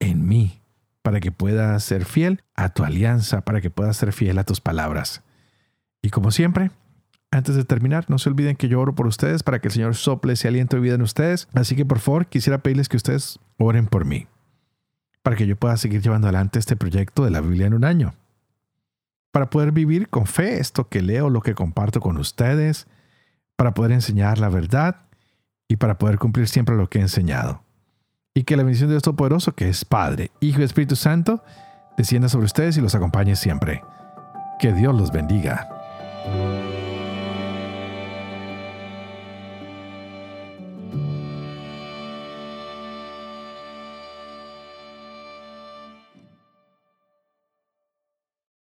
en 0.00 0.26
mí, 0.26 0.62
para 1.02 1.20
que 1.20 1.32
pueda 1.32 1.78
ser 1.80 2.06
fiel 2.06 2.42
a 2.54 2.70
tu 2.70 2.82
alianza, 2.82 3.42
para 3.42 3.60
que 3.60 3.70
pueda 3.70 3.92
ser 3.92 4.12
fiel 4.12 4.38
a 4.38 4.44
tus 4.44 4.62
palabras. 4.62 5.22
Y 6.00 6.08
como 6.08 6.30
siempre, 6.30 6.70
antes 7.30 7.56
de 7.56 7.64
terminar, 7.64 8.06
no 8.08 8.18
se 8.18 8.30
olviden 8.30 8.56
que 8.56 8.68
yo 8.68 8.80
oro 8.80 8.94
por 8.94 9.06
ustedes 9.06 9.42
para 9.42 9.58
que 9.58 9.68
el 9.68 9.72
Señor 9.72 9.96
sople 9.96 10.32
ese 10.32 10.48
aliento 10.48 10.76
de 10.76 10.82
vida 10.82 10.94
en 10.94 11.02
ustedes. 11.02 11.46
Así 11.52 11.76
que 11.76 11.84
por 11.84 11.98
favor, 11.98 12.26
quisiera 12.26 12.62
pedirles 12.62 12.88
que 12.88 12.96
ustedes 12.96 13.38
oren 13.58 13.86
por 13.86 14.06
mí 14.06 14.26
para 15.26 15.34
que 15.34 15.48
yo 15.48 15.56
pueda 15.56 15.76
seguir 15.76 16.02
llevando 16.02 16.28
adelante 16.28 16.60
este 16.60 16.76
proyecto 16.76 17.24
de 17.24 17.32
la 17.32 17.40
Biblia 17.40 17.66
en 17.66 17.74
un 17.74 17.84
año. 17.84 18.14
Para 19.32 19.50
poder 19.50 19.72
vivir 19.72 20.08
con 20.08 20.26
fe 20.26 20.60
esto 20.60 20.88
que 20.88 21.02
leo, 21.02 21.30
lo 21.30 21.40
que 21.40 21.56
comparto 21.56 21.98
con 21.98 22.16
ustedes, 22.16 22.86
para 23.56 23.74
poder 23.74 23.90
enseñar 23.90 24.38
la 24.38 24.48
verdad 24.48 24.98
y 25.66 25.78
para 25.78 25.98
poder 25.98 26.20
cumplir 26.20 26.46
siempre 26.46 26.76
lo 26.76 26.88
que 26.88 27.00
he 27.00 27.02
enseñado. 27.02 27.64
Y 28.34 28.44
que 28.44 28.56
la 28.56 28.62
bendición 28.62 28.88
de 28.88 28.94
Dios 28.94 29.02
Todopoderoso, 29.02 29.56
que 29.56 29.68
es 29.68 29.84
Padre, 29.84 30.30
Hijo 30.38 30.60
y 30.60 30.62
Espíritu 30.62 30.94
Santo, 30.94 31.42
descienda 31.96 32.28
sobre 32.28 32.46
ustedes 32.46 32.76
y 32.76 32.80
los 32.80 32.94
acompañe 32.94 33.34
siempre. 33.34 33.82
Que 34.60 34.72
Dios 34.72 34.94
los 34.94 35.10
bendiga. 35.10 35.75